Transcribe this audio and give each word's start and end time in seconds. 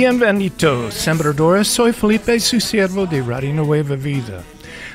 Bienvenidos, 0.00 0.94
sembradores. 0.94 1.68
Soy 1.68 1.92
Felipe, 1.92 2.40
su 2.40 2.58
siervo 2.58 3.04
de 3.04 3.20
Radio 3.20 3.52
Nueva 3.52 3.96
Vida. 3.96 4.42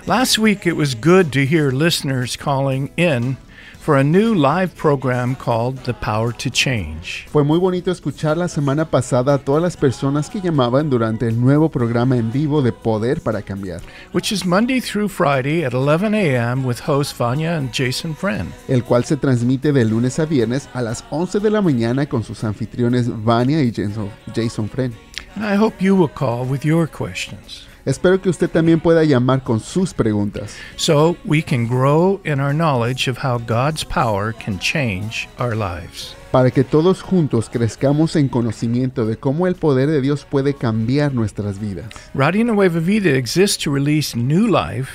Last 0.07 0.39
week 0.39 0.65
it 0.65 0.75
was 0.75 0.95
good 0.95 1.31
to 1.31 1.45
hear 1.45 1.69
listeners 1.69 2.35
calling 2.35 2.89
in 2.97 3.37
for 3.85 3.97
a 3.97 4.03
new 4.03 4.33
live 4.33 4.75
program 4.75 5.35
called 5.35 5.77
The 5.83 5.93
Power 5.93 6.33
to 6.37 6.49
Change. 6.49 7.27
Fue 7.31 7.43
muy 7.43 7.59
bonito 7.59 7.91
escuchar 7.91 8.35
la 8.35 8.47
semana 8.47 8.89
pasada 8.89 9.35
a 9.35 9.37
todas 9.37 9.61
las 9.61 9.77
personas 9.77 10.27
que 10.27 10.41
llamaban 10.41 10.89
durante 10.89 11.27
el 11.27 11.39
nuevo 11.39 11.69
programa 11.69 12.17
en 12.17 12.31
vivo 12.31 12.63
de 12.63 12.71
Poder 12.71 13.21
para 13.21 13.43
Cambiar, 13.43 13.81
which 14.11 14.31
is 14.31 14.43
Monday 14.43 14.81
through 14.81 15.07
Friday 15.07 15.63
at 15.63 15.75
11 15.75 16.15
a.m. 16.15 16.65
with 16.65 16.79
hosts 16.79 17.15
Vanya 17.15 17.57
and 17.57 17.71
Jason 17.71 18.15
Friend. 18.15 18.51
el 18.67 18.83
cual 18.83 19.05
se 19.05 19.17
transmite 19.17 19.71
de 19.71 19.85
lunes 19.85 20.17
a 20.17 20.25
viernes 20.25 20.67
a 20.73 20.81
las 20.81 21.05
11 21.11 21.39
de 21.39 21.51
la 21.51 21.61
mañana 21.61 22.07
con 22.07 22.23
sus 22.23 22.43
anfitriones 22.43 23.07
Vania 23.23 23.61
y 23.61 23.71
Jason, 23.71 24.09
Jason 24.33 24.67
Friend. 24.67 25.04
And 25.35 25.45
I 25.45 25.55
hope 25.55 25.81
you 25.81 25.95
will 25.95 26.11
call 26.13 26.45
with 26.45 26.63
your 26.63 26.87
questions 26.87 27.67
Espero 27.85 28.19
que 28.19 28.31
usted 28.31 28.49
también 28.49 28.79
pueda 28.79 29.03
llamar 29.03 29.43
con 29.43 29.59
sus 29.59 29.93
preguntas 29.93 30.55
so 30.75 31.15
we 31.23 31.43
can 31.43 31.67
grow 31.67 32.19
in 32.25 32.39
our 32.39 32.51
knowledge 32.51 33.07
of 33.07 33.19
how 33.23 33.37
God's 33.37 33.83
power 33.83 34.33
can 34.33 34.57
change 34.57 35.29
our 35.37 35.55
lives. 35.55 36.15
para 36.31 36.49
que 36.49 36.63
todos 36.63 37.01
juntos 37.01 37.47
crezcamos 37.47 38.15
en 38.15 38.27
conocimiento 38.27 39.05
de 39.05 39.17
cómo 39.17 39.45
el 39.45 39.53
poder 39.53 39.87
de 39.87 40.01
Dios 40.01 40.25
puede 40.25 40.55
cambiar 40.55 41.13
nuestras 41.13 41.59
vidas. 41.59 41.85
Radio 42.15 42.43
Nueva 42.43 42.79
Vida 42.79 43.11
exists 43.15 43.63
to 43.63 43.71
release 43.71 44.17
new 44.17 44.47
life, 44.47 44.89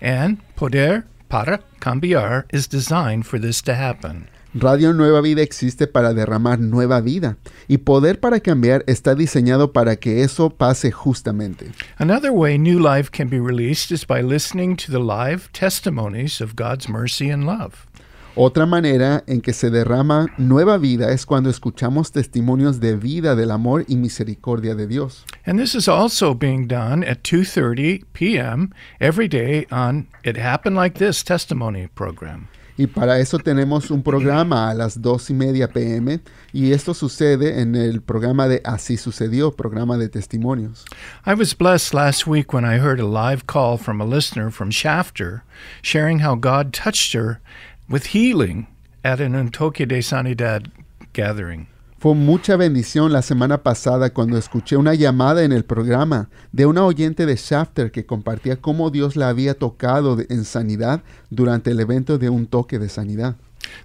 and 0.00 0.38
Poder 0.54 1.04
para 1.28 1.60
Cambiar 1.80 2.46
is 2.52 2.68
designed 2.68 3.26
for 3.26 3.40
this 3.40 3.60
to 3.60 3.74
happen. 3.74 4.28
Radio 4.54 4.92
Nueva 4.92 5.20
Vida 5.20 5.42
existe 5.42 5.86
para 5.86 6.12
derramar 6.12 6.58
nueva 6.58 7.00
vida 7.00 7.36
y 7.68 7.78
Poder 7.78 8.18
para 8.18 8.40
Cambiar 8.40 8.82
está 8.88 9.14
diseñado 9.14 9.72
para 9.72 9.94
que 9.94 10.22
eso 10.22 10.50
pase 10.50 10.90
justamente. 10.90 11.70
Another 11.98 12.32
way 12.32 12.58
new 12.58 12.80
life 12.80 13.12
can 13.12 13.28
be 13.28 13.38
released 13.38 13.92
is 13.92 14.04
by 14.04 14.20
listening 14.20 14.74
to 14.74 14.90
the 14.90 14.98
live 14.98 15.52
testimonies 15.52 16.40
of 16.40 16.56
God's 16.56 16.88
mercy 16.88 17.30
and 17.30 17.44
love. 17.44 17.86
Otra 18.34 18.66
manera 18.66 19.22
en 19.28 19.40
que 19.40 19.52
se 19.52 19.70
derrama 19.70 20.26
nueva 20.36 20.78
vida 20.78 21.12
es 21.12 21.26
cuando 21.26 21.48
escuchamos 21.48 22.10
testimonios 22.10 22.80
de 22.80 22.96
vida 22.96 23.36
del 23.36 23.52
amor 23.52 23.84
y 23.86 23.94
misericordia 23.94 24.74
de 24.74 24.88
Dios. 24.88 25.24
And 25.46 25.60
this 25.60 25.76
is 25.76 25.86
also 25.86 26.34
being 26.34 26.66
done 26.66 27.04
at 27.04 27.22
2:30 27.22 28.04
p.m. 28.14 28.72
every 29.00 29.28
day 29.28 29.68
on 29.70 30.08
It 30.24 30.36
Happened 30.36 30.74
Like 30.74 30.98
This 30.98 31.22
testimony 31.22 31.86
program. 31.86 32.48
Y 32.80 32.86
para 32.86 33.18
eso 33.18 33.38
tenemos 33.38 33.90
un 33.90 34.02
programa 34.02 34.70
a 34.70 34.74
las 34.74 35.02
dos 35.02 35.28
y 35.28 35.34
media 35.34 35.68
pm 35.68 36.18
y 36.50 36.72
esto 36.72 36.94
sucede 36.94 37.60
en 37.60 37.76
el 37.76 38.00
programa 38.00 38.48
de 38.48 38.62
Así 38.64 38.96
sucedió, 38.96 39.52
programa 39.52 39.98
de 39.98 40.08
testimonios. 40.08 40.86
I 41.26 41.34
was 41.34 41.52
blessed 41.52 41.92
last 41.92 42.26
week 42.26 42.54
when 42.54 42.64
I 42.64 42.78
heard 42.78 42.98
a 42.98 43.04
live 43.04 43.46
call 43.46 43.76
from 43.76 44.00
a 44.00 44.06
listener 44.06 44.50
from 44.50 44.70
Shafter 44.70 45.44
sharing 45.82 46.20
how 46.20 46.36
God 46.36 46.72
touched 46.72 47.12
her 47.12 47.42
with 47.86 48.14
healing 48.14 48.66
at 49.04 49.20
an 49.20 49.34
Untoque 49.34 49.86
de 49.86 50.00
Sanidad 50.00 50.70
gathering. 51.12 51.66
Fue 52.00 52.14
mucha 52.14 52.56
bendición 52.56 53.12
la 53.12 53.20
semana 53.20 53.62
pasada 53.62 54.08
cuando 54.08 54.38
escuché 54.38 54.78
una 54.78 54.94
llamada 54.94 55.44
en 55.44 55.52
el 55.52 55.66
programa 55.66 56.30
de 56.50 56.64
una 56.64 56.86
oyente 56.86 57.26
de 57.26 57.36
Shafter 57.36 57.90
que 57.92 58.06
compartía 58.06 58.56
cómo 58.56 58.88
Dios 58.88 59.16
la 59.16 59.28
había 59.28 59.52
tocado 59.52 60.16
en 60.30 60.46
sanidad 60.46 61.02
durante 61.28 61.72
el 61.72 61.78
evento 61.78 62.16
de 62.16 62.30
un 62.30 62.46
toque 62.46 62.78
de 62.78 62.88
sanidad. 62.88 63.36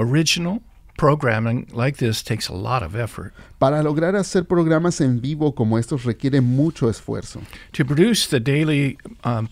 original 0.00 0.60
programming 0.98 1.68
like 1.72 1.98
this 1.98 2.20
takes 2.22 2.48
a 2.48 2.54
lot 2.54 2.82
of 2.82 2.96
effort. 2.96 3.32
Para 3.60 3.80
lograr 3.82 4.16
hacer 4.16 4.42
programas 4.44 5.00
en 5.00 5.20
vivo 5.20 5.54
como 5.54 5.78
estos 5.78 6.04
requiere 6.04 6.40
mucho 6.40 6.88
esfuerzo. 6.88 7.42
To 7.74 7.84
produce 7.84 8.26
the 8.26 8.40
daily 8.40 8.98
um, 9.22 9.48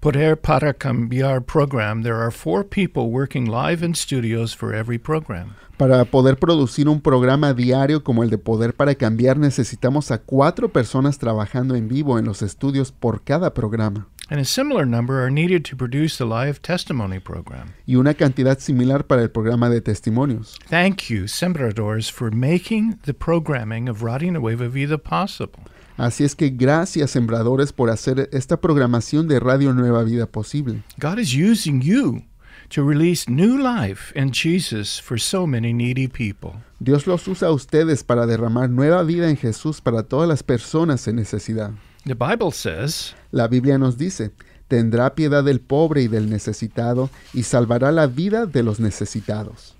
Poder 0.00 0.36
para 0.36 0.74
Cambiar 0.74 1.42
program, 1.44 2.02
there 2.02 2.16
are 2.16 2.30
four 2.30 2.64
people 2.64 3.10
working 3.10 3.46
live 3.46 3.84
in 3.84 3.94
studios 3.94 4.54
for 4.54 4.74
every 4.74 4.98
program. 4.98 5.54
Para 5.76 6.04
poder 6.04 6.36
producir 6.38 6.88
un 6.88 7.00
programa 7.00 7.54
diario 7.54 8.04
como 8.04 8.22
el 8.22 8.30
de 8.30 8.38
Poder 8.38 8.74
para 8.74 8.94
Cambiar 8.94 9.36
necesitamos 9.38 10.10
a 10.10 10.18
cuatro 10.18 10.68
personas 10.68 11.18
trabajando 11.18 11.74
en 11.74 11.88
vivo 11.88 12.18
en 12.18 12.24
los 12.24 12.42
estudios 12.42 12.92
por 12.92 13.22
cada 13.22 13.52
programa. 13.54 14.06
And 14.30 14.40
a 14.40 14.44
similar 14.44 14.86
number 14.86 15.20
are 15.20 15.30
needed 15.30 15.64
to 15.66 15.76
produce 15.76 16.16
the 16.16 16.24
live 16.24 16.62
testimony 16.62 17.18
program. 17.18 17.74
y 17.86 17.96
una 17.96 18.14
cantidad 18.14 18.58
similar 18.58 19.06
para 19.06 19.22
el 19.22 19.30
programa 19.30 19.68
de 19.68 19.80
testimonios. 19.80 20.58
Thank 20.70 21.10
you, 21.10 21.24
Sembradores, 21.26 22.10
for 22.10 22.30
making 22.30 22.98
the 23.04 23.12
programming 23.12 23.88
of 23.88 24.02
Radio 24.02 24.30
Nueva 24.30 24.68
Vida 24.68 24.96
possible. 24.96 25.64
Así 25.96 26.24
es 26.24 26.34
que 26.34 26.50
gracias 26.50 27.10
sembradores 27.10 27.72
por 27.72 27.90
hacer 27.90 28.28
esta 28.32 28.60
programación 28.60 29.28
de 29.28 29.40
Radio 29.40 29.72
Nueva 29.74 30.02
Vida 30.04 30.26
posible. 30.26 30.82
God 30.98 31.18
is 31.18 31.34
using 31.34 31.80
you 31.80 32.22
to 32.70 32.82
release 32.82 33.30
new 33.30 33.58
life 33.58 34.12
in 34.18 34.32
Jesus 34.32 35.00
for 35.00 35.20
so 35.20 35.46
many 35.46 35.72
needy 35.72 36.08
people. 36.08 36.52
Dios 36.80 37.06
los 37.06 37.28
usa 37.28 37.48
a 37.48 37.52
ustedes 37.52 38.02
para 38.02 38.26
derramar 38.26 38.70
nueva 38.70 39.02
vida 39.02 39.28
en 39.28 39.36
Jesús 39.36 39.80
para 39.80 40.02
todas 40.02 40.28
las 40.28 40.42
personas 40.42 41.06
en 41.06 41.16
necesidad. 41.16 41.72
The 42.04 42.14
Bible 42.14 42.50
says, 42.50 43.14
La 43.30 43.46
Biblia 43.46 43.78
nos 43.78 43.96
dice, 43.96 44.32
tendrá 44.68 45.14
piedad 45.14 45.44
del 45.44 45.60
pobre 45.60 46.02
y 46.02 46.08
del 46.08 46.28
necesitado 46.30 47.10
y 47.34 47.42
salvará 47.44 47.92
la 47.92 48.06
vida 48.06 48.46
de 48.46 48.62
los 48.62 48.80
necesitados. 48.80 49.74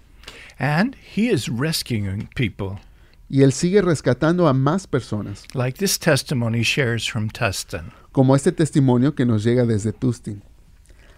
and 0.58 0.94
He 0.94 1.28
is 1.28 1.48
rescuing 1.48 2.28
people, 2.36 2.78
Y 3.32 3.40
Él 3.40 3.54
sigue 3.54 3.80
rescatando 3.80 4.46
a 4.46 4.52
más 4.52 4.86
personas, 4.86 5.44
like 5.54 5.78
this 5.78 5.98
testimony 5.98 6.60
shares 6.62 7.10
from 7.10 7.30
Tustin. 7.30 7.90
como 8.12 8.36
este 8.36 8.52
testimonio 8.52 9.14
que 9.14 9.24
nos 9.24 9.42
llega 9.42 9.64
desde 9.64 9.94
Tustin. 9.94 10.42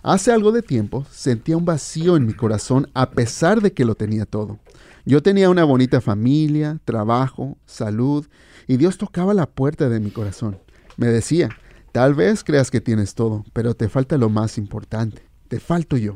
Hace 0.01 0.31
algo 0.31 0.53
de 0.53 0.63
tiempo 0.63 1.05
sentía 1.11 1.57
un 1.57 1.65
vacío 1.65 2.17
en 2.17 2.25
mi 2.25 2.33
corazón 2.33 2.89
a 2.95 3.11
pesar 3.11 3.61
de 3.61 3.73
que 3.73 3.85
lo 3.85 3.97
tenía 3.97 4.27
todo. 4.27 4.61
Yo 5.05 5.25
tenía 5.25 5.51
una 5.51 5.65
bonita 5.65 6.01
familia, 6.01 6.79
trabajo, 6.85 7.59
salud, 7.67 8.29
y 8.69 8.77
Dios 8.77 8.97
tocaba 8.97 9.35
la 9.35 9.47
puerta 9.47 9.89
de 9.89 9.99
mi 9.99 10.13
corazón. 10.13 10.61
Me 10.97 11.09
decía, 11.09 11.49
tal 11.91 12.15
vez 12.15 12.45
creas 12.45 12.71
que 12.71 12.81
tienes 12.81 13.17
todo, 13.17 13.45
pero 13.53 13.75
te 13.75 13.89
falta 13.89 14.17
lo 14.19 14.29
más 14.29 14.57
importante, 14.57 15.21
te 15.49 15.59
falto 15.59 15.97
yo. 15.97 16.15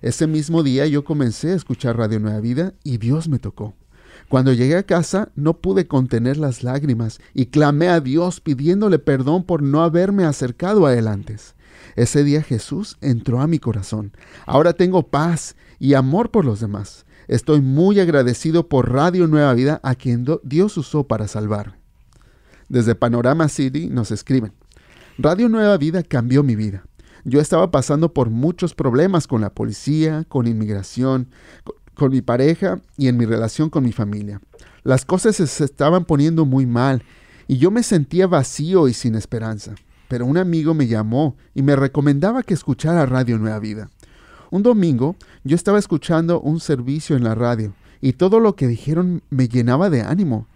Ese 0.00 0.26
mismo 0.26 0.62
día 0.62 0.86
yo 0.86 1.04
comencé 1.04 1.52
a 1.52 1.56
escuchar 1.56 1.98
Radio 1.98 2.20
Nueva 2.20 2.40
Vida 2.40 2.72
y 2.84 2.96
Dios 2.96 3.28
me 3.28 3.38
tocó. 3.38 3.74
Cuando 4.28 4.52
llegué 4.52 4.76
a 4.76 4.82
casa 4.82 5.30
no 5.34 5.54
pude 5.54 5.86
contener 5.86 6.36
las 6.36 6.62
lágrimas 6.62 7.20
y 7.34 7.46
clamé 7.46 7.88
a 7.88 8.00
Dios 8.00 8.40
pidiéndole 8.40 8.98
perdón 8.98 9.44
por 9.44 9.62
no 9.62 9.82
haberme 9.82 10.24
acercado 10.24 10.86
a 10.86 10.94
Él 10.94 11.08
antes. 11.08 11.54
Ese 11.94 12.24
día 12.24 12.42
Jesús 12.42 12.96
entró 13.00 13.40
a 13.40 13.46
mi 13.46 13.58
corazón. 13.58 14.12
Ahora 14.44 14.72
tengo 14.72 15.08
paz 15.08 15.56
y 15.78 15.94
amor 15.94 16.30
por 16.30 16.44
los 16.44 16.60
demás. 16.60 17.06
Estoy 17.28 17.60
muy 17.60 18.00
agradecido 18.00 18.68
por 18.68 18.92
Radio 18.92 19.26
Nueva 19.26 19.52
Vida 19.54 19.80
a 19.82 19.94
quien 19.94 20.24
Dios 20.44 20.76
usó 20.76 21.04
para 21.04 21.26
salvarme. 21.26 21.74
Desde 22.68 22.94
Panorama 22.94 23.48
City 23.48 23.88
nos 23.88 24.10
escriben. 24.10 24.52
Radio 25.18 25.48
Nueva 25.48 25.76
Vida 25.76 26.02
cambió 26.02 26.42
mi 26.42 26.56
vida. 26.56 26.84
Yo 27.24 27.40
estaba 27.40 27.70
pasando 27.70 28.12
por 28.12 28.30
muchos 28.30 28.74
problemas 28.74 29.26
con 29.26 29.40
la 29.40 29.50
policía, 29.50 30.24
con 30.28 30.46
inmigración, 30.46 31.28
con, 31.96 32.10
mi 32.12 32.22
pareja 32.22 32.80
y 32.96 33.08
en 33.08 33.16
mi 33.16 33.24
relación 33.24 33.70
con 33.70 33.84
mi 33.84 33.92
familia. 33.92 34.40
Las 34.84 35.04
cosas 35.04 35.36
se 35.36 35.64
estaban 35.64 36.04
poniendo 36.04 36.44
muy 36.44 36.66
mal 36.66 37.02
y 37.48 37.58
yo 37.58 37.70
me 37.70 37.82
sentía 37.82 38.26
vacío 38.26 38.88
y 38.88 38.94
sin 38.94 39.14
esperanza. 39.14 39.74
pero 40.08 40.24
un 40.24 40.38
amigo 40.38 40.72
me 40.72 40.86
llamó 40.86 41.36
y 41.52 41.62
me 41.62 41.74
recomendaba 41.74 42.44
que 42.44 42.54
escuchara 42.54 43.06
Radio 43.06 43.38
Nueva 43.38 43.58
Vida. 43.58 43.90
Un 44.52 44.62
domingo 44.62 45.16
yo 45.42 45.56
estaba 45.56 45.80
escuchando 45.80 46.40
un 46.40 46.60
servicio 46.60 47.16
en 47.16 47.24
la 47.24 47.34
radio 47.34 47.74
y 48.00 48.12
todo 48.12 48.38
lo 48.38 48.54
que 48.54 48.68
dijeron 48.68 49.22
me 49.30 49.48
llenaba 49.48 49.90
de 49.90 50.02
ánimo. 50.02 50.46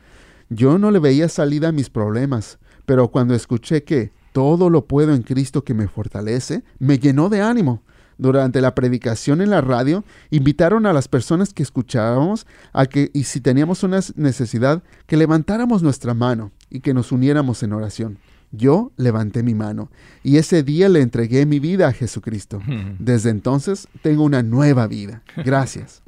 Yo 0.48 0.78
no 0.78 0.90
le 0.90 0.98
veía 1.00 1.28
salida 1.28 1.68
a 1.68 1.72
mis 1.72 1.90
problemas, 1.90 2.58
pero 2.86 3.08
cuando 3.08 3.34
escuché 3.34 3.82
que 3.82 4.12
todo 4.32 4.70
lo 4.70 4.86
puedo 4.86 5.14
en 5.14 5.22
Cristo 5.22 5.64
que 5.64 5.74
me 5.74 5.88
fortalece, 5.88 6.62
me 6.78 6.98
llenó 6.98 7.28
de 7.28 7.42
ánimo. 7.42 7.82
Durante 8.20 8.60
la 8.60 8.74
predicación 8.74 9.40
en 9.40 9.48
la 9.48 9.62
radio, 9.62 10.04
invitaron 10.28 10.84
a 10.84 10.92
las 10.92 11.08
personas 11.08 11.54
que 11.54 11.62
escuchábamos 11.62 12.46
a 12.74 12.84
que, 12.84 13.10
y 13.14 13.24
si 13.24 13.40
teníamos 13.40 13.82
una 13.82 14.00
necesidad, 14.14 14.82
que 15.06 15.16
levantáramos 15.16 15.82
nuestra 15.82 16.12
mano 16.12 16.52
y 16.68 16.80
que 16.80 16.92
nos 16.92 17.12
uniéramos 17.12 17.62
en 17.62 17.72
oración. 17.72 18.18
Yo 18.52 18.92
levanté 18.98 19.42
mi 19.42 19.54
mano 19.54 19.90
y 20.22 20.36
ese 20.36 20.62
día 20.62 20.90
le 20.90 21.00
entregué 21.00 21.46
mi 21.46 21.60
vida 21.60 21.88
a 21.88 21.94
Jesucristo. 21.94 22.60
Desde 22.98 23.30
entonces 23.30 23.88
tengo 24.02 24.22
una 24.24 24.42
nueva 24.42 24.86
vida. 24.86 25.22
Gracias. 25.34 26.02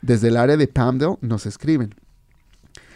Desde 0.00 0.28
el 0.28 0.38
área 0.38 0.56
de 0.56 0.66
Palmdale 0.66 1.18
nos 1.20 1.44
escriben. 1.44 1.94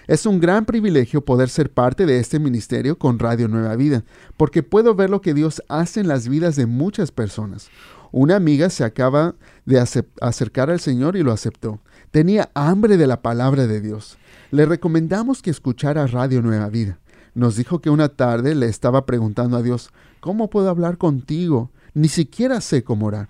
Es 0.06 0.24
un 0.24 0.40
gran 0.40 0.64
privilegio 0.64 1.22
poder 1.22 1.50
ser 1.50 1.70
parte 1.70 2.06
de 2.06 2.18
este 2.18 2.38
ministerio 2.38 2.98
con 2.98 3.18
Radio 3.18 3.46
Nueva 3.46 3.76
Vida, 3.76 4.04
porque 4.38 4.62
puedo 4.62 4.94
ver 4.94 5.10
lo 5.10 5.20
que 5.20 5.34
Dios 5.34 5.62
hace 5.68 6.00
en 6.00 6.08
las 6.08 6.28
vidas 6.28 6.56
de 6.56 6.64
muchas 6.64 7.12
personas. 7.12 7.68
Una 8.10 8.36
amiga 8.36 8.70
se 8.70 8.84
acaba 8.84 9.34
de 9.66 9.78
acercar 10.20 10.70
al 10.70 10.80
Señor 10.80 11.16
y 11.16 11.22
lo 11.22 11.32
aceptó. 11.32 11.80
Tenía 12.10 12.50
hambre 12.54 12.96
de 12.96 13.06
la 13.06 13.20
palabra 13.20 13.66
de 13.66 13.80
Dios. 13.80 14.18
Le 14.50 14.64
recomendamos 14.64 15.42
que 15.42 15.50
escuchara 15.50 16.06
Radio 16.06 16.40
Nueva 16.40 16.68
Vida. 16.68 16.98
Nos 17.34 17.56
dijo 17.56 17.80
que 17.80 17.90
una 17.90 18.08
tarde 18.08 18.54
le 18.54 18.66
estaba 18.66 19.04
preguntando 19.04 19.56
a 19.56 19.62
Dios, 19.62 19.90
¿cómo 20.20 20.50
puedo 20.50 20.70
hablar 20.70 20.96
contigo? 20.96 21.70
Ni 21.94 22.08
siquiera 22.08 22.60
sé 22.60 22.82
cómo 22.82 23.06
orar. 23.06 23.28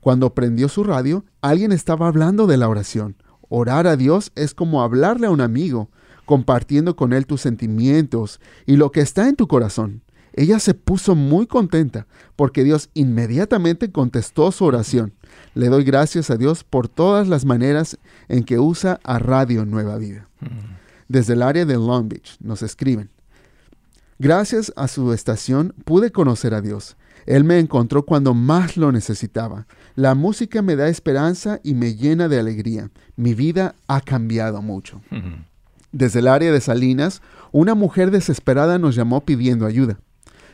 Cuando 0.00 0.34
prendió 0.34 0.68
su 0.68 0.84
radio, 0.84 1.24
alguien 1.40 1.72
estaba 1.72 2.06
hablando 2.06 2.46
de 2.46 2.56
la 2.56 2.68
oración. 2.68 3.16
Orar 3.48 3.86
a 3.86 3.96
Dios 3.96 4.30
es 4.34 4.54
como 4.54 4.82
hablarle 4.82 5.26
a 5.26 5.30
un 5.30 5.40
amigo 5.40 5.90
compartiendo 6.28 6.94
con 6.94 7.14
él 7.14 7.26
tus 7.26 7.40
sentimientos 7.40 8.38
y 8.66 8.76
lo 8.76 8.92
que 8.92 9.00
está 9.00 9.28
en 9.28 9.36
tu 9.36 9.48
corazón. 9.48 10.02
Ella 10.38 10.60
se 10.60 10.72
puso 10.72 11.16
muy 11.16 11.48
contenta 11.48 12.06
porque 12.36 12.62
Dios 12.62 12.90
inmediatamente 12.94 13.90
contestó 13.90 14.52
su 14.52 14.66
oración. 14.66 15.12
Le 15.54 15.66
doy 15.66 15.82
gracias 15.82 16.30
a 16.30 16.36
Dios 16.36 16.62
por 16.62 16.86
todas 16.88 17.26
las 17.26 17.44
maneras 17.44 17.98
en 18.28 18.44
que 18.44 18.60
usa 18.60 19.00
a 19.02 19.18
Radio 19.18 19.64
Nueva 19.64 19.98
Vida. 19.98 20.28
Mm. 20.38 20.76
Desde 21.08 21.32
el 21.32 21.42
área 21.42 21.64
de 21.64 21.74
Long 21.74 22.08
Beach 22.08 22.36
nos 22.38 22.62
escriben. 22.62 23.10
Gracias 24.20 24.72
a 24.76 24.86
su 24.86 25.12
estación 25.12 25.74
pude 25.84 26.12
conocer 26.12 26.54
a 26.54 26.60
Dios. 26.60 26.96
Él 27.26 27.42
me 27.42 27.58
encontró 27.58 28.04
cuando 28.04 28.32
más 28.32 28.76
lo 28.76 28.92
necesitaba. 28.92 29.66
La 29.96 30.14
música 30.14 30.62
me 30.62 30.76
da 30.76 30.88
esperanza 30.88 31.58
y 31.64 31.74
me 31.74 31.96
llena 31.96 32.28
de 32.28 32.38
alegría. 32.38 32.92
Mi 33.16 33.34
vida 33.34 33.74
ha 33.88 34.00
cambiado 34.00 34.62
mucho. 34.62 35.00
Mm. 35.10 35.42
Desde 35.90 36.20
el 36.20 36.28
área 36.28 36.52
de 36.52 36.60
Salinas, 36.60 37.22
una 37.50 37.74
mujer 37.74 38.12
desesperada 38.12 38.78
nos 38.78 38.94
llamó 38.94 39.24
pidiendo 39.24 39.66
ayuda. 39.66 39.98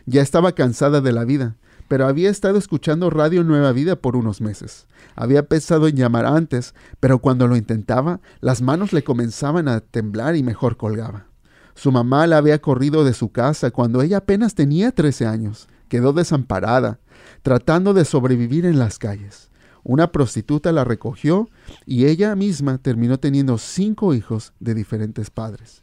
Ya 0.07 0.21
estaba 0.21 0.53
cansada 0.53 1.01
de 1.01 1.13
la 1.13 1.25
vida, 1.25 1.57
pero 1.89 2.07
había 2.07 2.29
estado 2.29 2.59
escuchando 2.59 3.09
Radio 3.09 3.43
Nueva 3.43 3.73
Vida 3.73 3.97
por 3.97 4.17
unos 4.17 4.43
meses. 4.43 4.87
Había 5.17 5.49
pensado 5.49 5.89
en 5.89 5.97
llamar 5.97 6.27
antes, 6.27 6.75
pero 7.01 7.21
cuando 7.21 7.47
lo 7.47 7.57
intentaba, 7.57 8.21
las 8.41 8.61
manos 8.61 8.93
le 8.93 9.03
comenzaban 9.03 9.67
a 9.67 9.81
temblar 9.81 10.37
y 10.37 10.43
mejor 10.43 10.77
colgaba. 10.77 11.29
Su 11.75 11.91
mamá 11.91 12.27
la 12.27 12.37
había 12.37 12.61
corrido 12.61 13.05
de 13.05 13.15
su 13.15 13.33
casa 13.33 13.71
cuando 13.71 14.03
ella 14.03 14.19
apenas 14.19 14.55
tenía 14.55 14.93
13 14.93 15.27
años. 15.27 15.69
Quedó 15.89 16.13
desamparada, 16.13 17.01
tratando 17.43 17.95
de 17.95 18.05
sobrevivir 18.05 18.67
en 18.67 18.79
las 18.79 18.99
calles. 18.99 19.51
Una 19.83 20.13
prostituta 20.13 20.71
la 20.73 20.85
recogió 20.85 21.49
y 21.87 22.07
ella 22.07 22.35
misma 22.37 22.79
terminó 22.79 23.19
teniendo 23.19 23.59
cinco 23.59 24.15
hijos 24.15 24.53
de 24.61 24.75
diferentes 24.75 25.31
padres. 25.31 25.83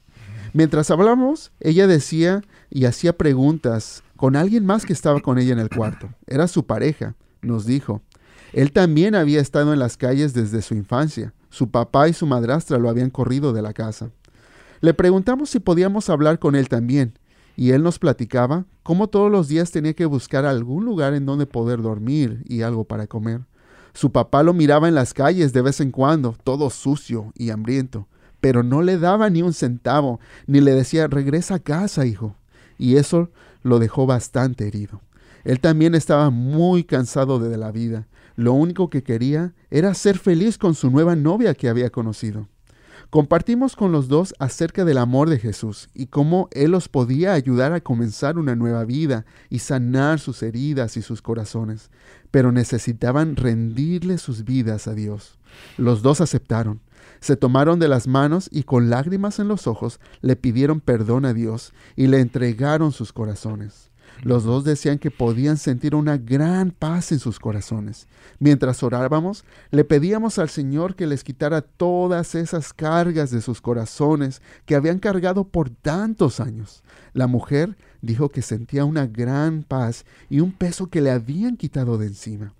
Mientras 0.54 0.92
hablamos, 0.92 1.52
ella 1.60 1.88
decía 1.88 2.42
y 2.70 2.86
hacía 2.86 3.18
preguntas 3.18 4.04
con 4.22 4.36
alguien 4.36 4.68
más 4.68 4.86
que 4.86 4.94
estaba 4.94 5.20
con 5.20 5.40
ella 5.40 5.54
en 5.54 5.58
el 5.58 5.72
cuarto. 5.72 6.08
Era 6.28 6.48
su 6.48 6.68
pareja, 6.68 7.16
nos 7.42 7.66
dijo. 7.66 8.04
Él 8.54 8.72
también 8.72 9.16
había 9.16 9.42
estado 9.42 9.74
en 9.74 9.80
las 9.80 9.98
calles 9.98 10.36
desde 10.36 10.62
su 10.62 10.76
infancia. 10.76 11.34
Su 11.50 11.72
papá 11.72 12.08
y 12.08 12.14
su 12.14 12.28
madrastra 12.28 12.78
lo 12.78 12.88
habían 12.88 13.10
corrido 13.10 13.52
de 13.52 13.64
la 13.64 13.74
casa. 13.74 14.12
Le 14.80 14.94
preguntamos 14.94 15.50
si 15.50 15.60
podíamos 15.60 16.08
hablar 16.12 16.38
con 16.38 16.56
él 16.56 16.70
también, 16.70 17.18
y 17.56 17.72
él 17.72 17.82
nos 17.82 17.98
platicaba 17.98 18.66
cómo 18.84 19.08
todos 19.08 19.32
los 19.32 19.48
días 19.48 19.72
tenía 19.72 19.96
que 19.96 20.06
buscar 20.06 20.46
algún 20.46 20.86
lugar 20.86 21.16
en 21.16 21.26
donde 21.26 21.48
poder 21.48 21.82
dormir 21.82 22.44
y 22.48 22.62
algo 22.62 22.84
para 22.84 23.08
comer. 23.08 23.42
Su 23.96 24.12
papá 24.12 24.44
lo 24.44 24.54
miraba 24.54 24.88
en 24.88 24.94
las 24.94 25.16
calles 25.16 25.52
de 25.52 25.64
vez 25.64 25.82
en 25.82 25.90
cuando, 25.90 26.38
todo 26.44 26.70
sucio 26.70 27.34
y 27.36 27.50
hambriento, 27.50 28.08
pero 28.40 28.62
no 28.62 28.84
le 28.84 29.00
daba 29.00 29.32
ni 29.32 29.42
un 29.42 29.54
centavo, 29.54 30.20
ni 30.46 30.62
le 30.62 30.74
decía, 30.76 31.08
regresa 31.08 31.56
a 31.56 31.60
casa, 31.60 32.06
hijo. 32.06 32.36
Y 32.78 32.98
eso 32.98 33.30
lo 33.64 33.80
dejó 33.80 34.06
bastante 34.06 34.68
herido. 34.68 35.02
Él 35.44 35.60
también 35.60 35.96
estaba 35.96 36.30
muy 36.30 36.84
cansado 36.84 37.40
de 37.40 37.58
la 37.58 37.72
vida. 37.72 38.08
Lo 38.36 38.54
único 38.54 38.90
que 38.90 39.04
quería 39.04 39.54
era 39.70 39.94
ser 39.94 40.18
feliz 40.18 40.58
con 40.58 40.76
su 40.76 40.90
nueva 40.90 41.16
novia 41.16 41.54
que 41.54 41.70
había 41.70 41.90
conocido. 41.90 42.48
Compartimos 43.10 43.76
con 43.76 43.92
los 43.92 44.08
dos 44.08 44.34
acerca 44.40 44.86
del 44.86 44.98
amor 44.98 45.30
de 45.30 45.38
Jesús 45.38 45.90
y 45.94 46.06
cómo 46.06 46.48
Él 46.52 46.72
los 46.72 46.88
podía 46.88 47.34
ayudar 47.34 47.74
a 47.74 47.82
comenzar 47.82 48.38
una 48.38 48.56
nueva 48.56 48.86
vida 48.86 49.26
y 49.50 49.60
sanar 49.60 50.22
sus 50.22 50.42
heridas 50.44 50.96
y 50.96 51.02
sus 51.02 51.22
corazones, 51.22 51.90
pero 52.32 52.54
necesitaban 52.54 53.36
rendirle 53.36 54.18
sus 54.18 54.46
vidas 54.46 54.88
a 54.88 54.94
Dios. 54.94 55.38
Los 55.78 56.04
dos 56.04 56.22
aceptaron, 56.22 56.80
se 57.22 57.38
tomaron 57.38 57.80
de 57.80 57.88
las 57.88 58.08
manos 58.08 58.50
y 58.52 58.64
con 58.64 58.90
lágrimas 58.90 59.40
en 59.40 59.48
los 59.48 59.68
ojos 59.68 60.00
le 60.22 60.36
pidieron 60.36 60.82
perdón 60.82 61.26
a 61.26 61.34
Dios 61.34 61.72
y 61.96 62.08
le 62.08 62.20
entregaron 62.20 62.92
sus 62.92 63.14
corazones. 63.14 63.92
Los 64.24 64.44
dos 64.44 64.64
decían 64.64 65.00
que 65.00 65.10
podían 65.10 65.58
sentir 65.58 65.96
una 65.96 66.18
gran 66.18 66.72
paz 66.72 67.12
en 67.12 67.20
sus 67.20 67.40
corazones. 67.40 68.08
Mientras 68.40 68.84
orábamos, 68.84 69.46
le 69.72 69.84
pedíamos 69.84 70.38
al 70.38 70.50
Señor 70.50 70.96
que 70.96 71.08
les 71.08 71.24
quitara 71.24 71.62
todas 71.62 72.36
esas 72.36 72.74
cargas 72.74 73.32
de 73.32 73.42
sus 73.42 73.62
corazones 73.62 74.42
que 74.66 74.76
habían 74.76 75.00
cargado 75.00 75.46
por 75.46 75.70
tantos 75.70 76.40
años. 76.40 76.84
La 77.14 77.26
mujer 77.28 77.78
dijo 78.02 78.30
que 78.30 78.42
sentía 78.44 78.86
una 78.86 79.08
gran 79.08 79.64
paz 79.64 80.06
y 80.30 80.40
un 80.40 80.52
peso 80.52 80.88
que 80.88 81.02
le 81.02 81.12
habían 81.12 81.58
quitado 81.58 81.98
de 81.98 82.08
encima. 82.08 82.54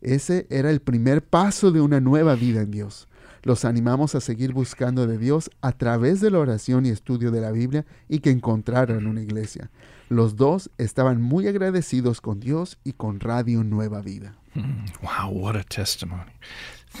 Ese 0.00 0.46
era 0.50 0.70
el 0.70 0.80
primer 0.80 1.24
paso 1.24 1.72
de 1.72 1.80
una 1.80 2.00
nueva 2.00 2.36
vida 2.36 2.60
en 2.60 2.70
Dios. 2.70 3.08
Los 3.42 3.64
animamos 3.64 4.14
a 4.14 4.20
seguir 4.20 4.52
buscando 4.52 5.06
de 5.06 5.18
Dios 5.18 5.50
a 5.60 5.72
través 5.72 6.20
de 6.20 6.30
la 6.30 6.38
oración 6.38 6.86
y 6.86 6.90
estudio 6.90 7.30
de 7.30 7.40
la 7.40 7.52
Biblia 7.52 7.84
y 8.08 8.20
que 8.20 8.30
encontraran 8.30 9.06
una 9.06 9.22
iglesia. 9.22 9.70
Los 10.08 10.36
dos 10.36 10.70
estaban 10.78 11.20
muy 11.20 11.46
agradecidos 11.46 12.20
con 12.20 12.40
Dios 12.40 12.78
y 12.84 12.92
con 12.92 13.20
Radio 13.20 13.62
Nueva 13.62 14.00
Vida. 14.00 14.34
Hmm, 14.54 14.86
wow, 15.02 15.30
what 15.30 15.56
a 15.56 15.62
testimony. 15.62 16.32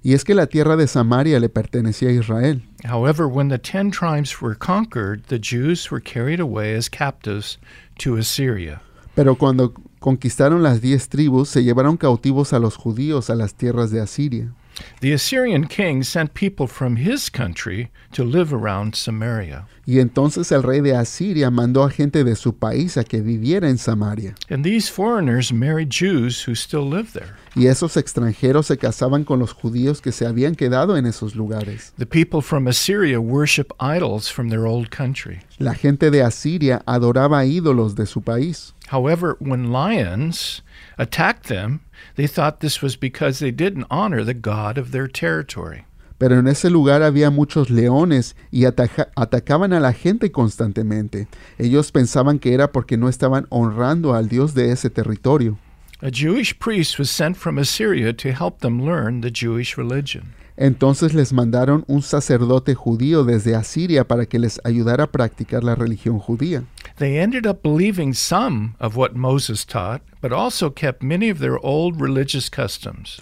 Y 0.02 0.12
es 0.12 0.22
que 0.22 0.34
la 0.34 0.46
tierra 0.46 0.76
de 0.76 0.86
Samaria 0.86 1.40
le 1.40 1.48
pertenecía 1.48 2.10
a 2.10 2.12
Israel. 2.12 2.62
However, 2.84 3.26
when 3.26 3.48
the 3.48 3.58
ten 3.58 3.90
tribes 3.90 4.42
were 4.42 4.54
conquered, 4.54 5.22
the 5.28 5.38
Jews 5.40 5.90
were 5.90 6.02
carried 6.02 6.40
away 6.40 6.76
as 6.76 6.90
captives 6.90 7.58
to 8.00 8.18
Assyria. 8.18 8.82
Pero 9.14 9.36
cuando 9.36 9.72
conquistaron 10.00 10.62
las 10.62 10.82
diez 10.82 11.08
tribus, 11.08 11.48
se 11.48 11.64
llevaron 11.64 11.96
cautivos 11.96 12.52
a 12.52 12.58
los 12.58 12.76
judíos 12.76 13.30
a 13.30 13.34
las 13.34 13.54
tierras 13.54 13.90
de 13.90 14.02
Asiria. 14.02 14.52
The 15.00 15.12
Assyrian 15.12 15.66
king 15.66 16.02
sent 16.02 16.34
people 16.34 16.66
from 16.66 16.96
his 16.96 17.28
country 17.28 17.90
to 18.12 18.24
live 18.24 18.52
around 18.52 18.94
Samaria. 18.94 19.66
Y 19.86 19.98
entonces 20.00 20.50
el 20.50 20.62
rey 20.62 20.80
de 20.80 20.96
Asiria 20.96 21.50
mandó 21.50 21.84
a 21.84 21.90
gente 21.90 22.24
de 22.24 22.36
su 22.36 22.54
país 22.54 22.96
a 22.96 23.04
que 23.04 23.20
viviera 23.20 23.68
en 23.68 23.76
Samaria. 23.76 24.34
And 24.48 24.64
these 24.64 24.88
foreigners 24.88 25.52
married 25.52 25.90
Jews 25.90 26.46
who 26.48 26.54
still 26.54 26.88
live 26.88 27.12
there. 27.12 27.34
Y 27.54 27.66
esos 27.66 27.96
extranjeros 27.96 28.66
se 28.66 28.78
casaban 28.78 29.24
con 29.24 29.38
los 29.38 29.52
judíos 29.52 30.00
que 30.00 30.10
se 30.10 30.26
habían 30.26 30.56
quedado 30.56 30.96
en 30.96 31.06
esos 31.06 31.36
lugares. 31.36 31.92
The 31.98 32.06
people 32.06 32.40
from 32.40 32.66
Assyria 32.66 33.20
worship 33.20 33.72
idols 33.78 34.28
from 34.28 34.48
their 34.48 34.66
old 34.66 34.90
country. 34.90 35.40
La 35.58 35.74
gente 35.74 36.10
de 36.10 36.22
Asiria 36.22 36.82
adoraba 36.86 37.44
ídolos 37.44 37.94
de 37.94 38.06
su 38.06 38.22
país. 38.22 38.74
However, 38.88 39.36
when 39.38 39.70
lions 39.70 40.62
attacked 40.98 41.44
them, 41.44 41.80
they 42.16 42.26
thought 42.28 42.60
this 42.60 42.82
was 42.82 42.98
because 42.98 43.38
they 43.38 43.52
didn't 43.52 43.86
honor 43.90 44.24
the 44.24 44.34
God 44.34 44.78
of 44.78 44.90
their 44.90 45.08
territory. 45.08 45.84
Pero 46.18 46.38
en 46.38 46.46
ese 46.46 46.70
lugar 46.70 47.02
había 47.02 47.30
muchos 47.30 47.70
leones 47.70 48.36
y 48.50 48.64
ataja- 48.66 49.08
atacaban 49.16 49.72
a 49.72 49.80
la 49.80 49.92
gente 49.92 50.30
constantemente. 50.30 51.26
Ellos 51.58 51.90
pensaban 51.90 52.38
que 52.38 52.54
era 52.54 52.70
porque 52.70 52.96
no 52.96 53.08
estaban 53.08 53.46
honrando 53.50 54.14
al 54.14 54.28
Dios 54.28 54.54
de 54.54 54.70
ese 54.70 54.90
territorio. 54.90 55.58
A 56.00 56.10
Jewish 56.10 56.54
priest 56.58 56.98
was 56.98 57.10
sent 57.10 57.36
from 57.36 57.58
Assyria 57.58 58.14
to 58.14 58.28
help 58.28 58.60
them 58.60 58.84
learn 58.84 59.22
the 59.22 59.30
Jewish 59.32 59.76
religion. 59.76 60.34
Entonces 60.56 61.14
les 61.14 61.32
mandaron 61.32 61.84
un 61.88 62.02
sacerdote 62.02 62.74
judío 62.76 63.24
desde 63.24 63.56
Asiria 63.56 64.06
para 64.06 64.26
que 64.26 64.38
les 64.38 64.60
ayudara 64.64 65.04
a 65.04 65.10
practicar 65.10 65.64
la 65.64 65.74
religión 65.74 66.20
judía. 66.20 66.62
They 66.96 67.18
ended 67.18 67.44
up 67.44 67.62
believing 67.62 68.14
some 68.14 68.76
of 68.78 68.94
what 68.94 69.16
Moses 69.16 69.64
taught, 69.64 70.02
but 70.20 70.32
also 70.32 70.70
kept 70.70 71.02
many 71.02 71.28
of 71.28 71.40
their 71.40 71.58
old 71.58 72.00
religious 72.00 72.48
customs. 72.48 73.20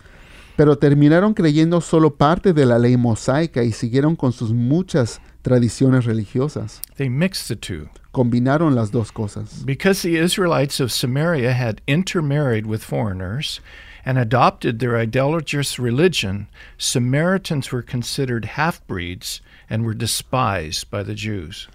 Pero 0.58 0.74
terminaron 0.76 1.34
creyendo 1.34 1.82
solo 1.82 2.10
parte 2.10 2.52
de 2.52 2.66
la 2.66 2.76
ley 2.76 2.96
mosaica 2.96 3.62
y 3.62 3.72
siguieron 3.72 4.18
con 4.18 4.32
sus 4.32 4.52
muchas 4.52 5.18
tradiciones 5.42 6.04
religiosas. 6.04 6.82
They 6.96 7.08
mixed 7.08 7.48
the 7.48 7.56
two. 7.56 7.88
Combinaron 8.12 8.74
las 8.74 8.90
dos 8.90 9.10
cosas. 9.10 9.64
Because 9.64 10.02
the 10.02 10.16
Israelites 10.16 10.78
of 10.78 10.92
Samaria 10.92 11.54
had 11.54 11.80
intermarried 11.86 12.66
with 12.66 12.84
foreigners 12.84 13.60
and 14.04 14.18
adopted 14.18 14.78
their 14.78 14.98
idolatrous 14.98 15.78
religion, 15.78 16.48
Samaritans 16.76 17.72
were 17.72 17.82
considered 17.82 18.44
half 18.44 18.86
breeds 18.86 19.40
and 19.70 19.84
were 19.84 19.94
despised 19.94 20.90
by 20.90 21.02
the 21.02 21.14
Jews. 21.14 21.68